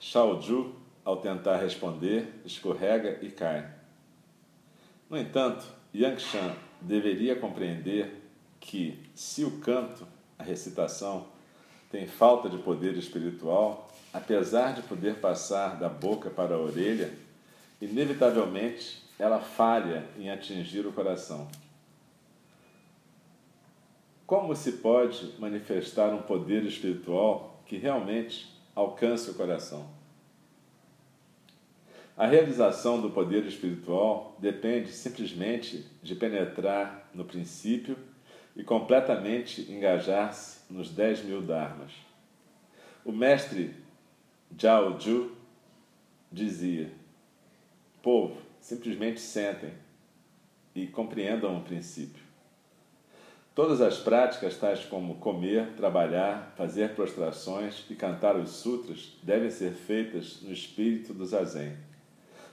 Shao 0.00 0.40
Ju, 0.40 0.74
ao 1.04 1.18
tentar 1.18 1.58
responder, 1.58 2.40
escorrega 2.44 3.18
e 3.22 3.30
cai. 3.30 3.70
No 5.08 5.16
entanto, 5.16 5.64
Yang 5.94 6.22
Shan 6.22 6.56
deveria 6.80 7.36
compreender 7.36 8.20
que, 8.58 8.98
se 9.14 9.44
o 9.44 9.58
canto, 9.60 10.06
a 10.38 10.42
recitação, 10.42 11.28
tem 11.90 12.06
falta 12.06 12.48
de 12.48 12.58
poder 12.58 12.96
espiritual, 12.96 13.90
apesar 14.12 14.74
de 14.74 14.82
poder 14.82 15.16
passar 15.16 15.78
da 15.78 15.88
boca 15.88 16.30
para 16.30 16.54
a 16.54 16.58
orelha, 16.58 17.12
inevitavelmente 17.80 19.02
ela 19.18 19.40
falha 19.40 20.06
em 20.18 20.30
atingir 20.30 20.86
o 20.86 20.92
coração. 20.92 21.48
Como 24.26 24.54
se 24.54 24.72
pode 24.72 25.34
manifestar 25.38 26.14
um 26.14 26.22
poder 26.22 26.64
espiritual 26.64 27.62
que 27.66 27.76
realmente 27.76 28.48
alcance 28.74 29.30
o 29.30 29.34
coração? 29.34 29.88
A 32.16 32.26
realização 32.26 33.00
do 33.00 33.10
poder 33.10 33.44
espiritual 33.46 34.36
depende 34.38 34.92
simplesmente 34.92 35.86
de 36.02 36.14
penetrar 36.14 37.08
no 37.14 37.24
princípio 37.24 37.96
e 38.54 38.62
completamente 38.62 39.72
engajar-se 39.72 40.60
nos 40.70 40.90
dez 40.90 41.24
mil 41.24 41.40
dharmas. 41.40 41.92
O 43.04 43.10
mestre 43.10 43.74
Zhao 44.60 45.00
Ju 45.00 45.34
dizia: 46.30 46.92
Povo, 48.02 48.36
simplesmente 48.60 49.20
sentem 49.20 49.72
e 50.74 50.86
compreendam 50.86 51.56
o 51.56 51.62
princípio. 51.62 52.22
Todas 53.54 53.80
as 53.80 53.98
práticas, 53.98 54.56
tais 54.56 54.84
como 54.84 55.16
comer, 55.16 55.74
trabalhar, 55.76 56.54
fazer 56.56 56.94
prostrações 56.94 57.84
e 57.90 57.94
cantar 57.94 58.36
os 58.36 58.50
sutras, 58.50 59.18
devem 59.22 59.50
ser 59.50 59.72
feitas 59.72 60.40
no 60.42 60.52
espírito 60.52 61.12
do 61.12 61.26
zazen. 61.26 61.76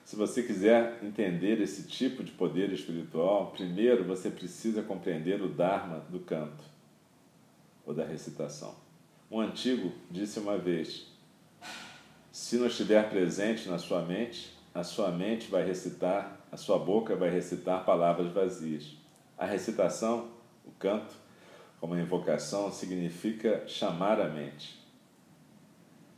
Se 0.03 0.15
você 0.15 0.41
quiser 0.41 0.99
entender 1.03 1.61
esse 1.61 1.83
tipo 1.83 2.23
de 2.23 2.31
poder 2.31 2.71
espiritual, 2.71 3.51
primeiro 3.51 4.03
você 4.05 4.29
precisa 4.29 4.81
compreender 4.81 5.41
o 5.41 5.49
Dharma 5.49 5.99
do 6.09 6.19
canto 6.19 6.63
ou 7.85 7.93
da 7.93 8.05
recitação. 8.05 8.75
Um 9.29 9.39
antigo 9.39 9.91
disse 10.09 10.39
uma 10.39 10.57
vez: 10.57 11.07
se 12.31 12.57
não 12.57 12.67
estiver 12.67 13.09
presente 13.09 13.69
na 13.69 13.77
sua 13.77 14.01
mente, 14.01 14.56
a 14.77 14.83
sua 14.83 15.09
mente 15.09 15.49
vai 15.49 15.65
recitar, 15.65 16.45
a 16.51 16.55
sua 16.55 16.77
boca 16.77 17.15
vai 17.15 17.31
recitar 17.31 17.83
palavras 17.83 18.31
vazias. 18.31 18.95
A 19.35 19.43
recitação, 19.43 20.29
o 20.63 20.71
canto, 20.71 21.15
como 21.81 21.95
a 21.95 21.99
invocação, 21.99 22.71
significa 22.71 23.67
chamar 23.67 24.21
a 24.21 24.29
mente. 24.29 24.79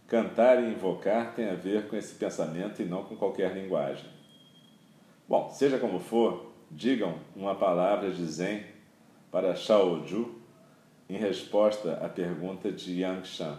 Cantar 0.08 0.62
e 0.62 0.74
invocar 0.74 1.34
tem 1.34 1.50
a 1.50 1.54
ver 1.54 1.88
com 1.88 1.96
esse 1.96 2.16
pensamento 2.16 2.82
e 2.82 2.86
não 2.86 3.06
com 3.06 3.16
qualquer 3.16 3.54
linguagem. 3.54 4.10
Bom, 5.28 5.50
seja 5.50 5.80
como 5.80 5.98
for, 5.98 6.52
digam 6.70 7.18
uma 7.38 7.56
palavra 7.56 8.12
de 8.12 8.26
Zen 8.26 8.66
para 9.32 9.56
Shaoju 9.56 10.36
em 11.08 11.16
resposta 11.16 11.94
à 12.04 12.10
pergunta 12.10 12.70
de 12.70 13.00
Yang 13.00 13.28
Shan. 13.28 13.58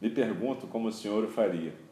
Me 0.00 0.10
pergunto 0.10 0.66
como 0.66 0.88
o 0.88 0.92
senhor 0.92 1.22
o 1.22 1.28
faria. 1.28 1.83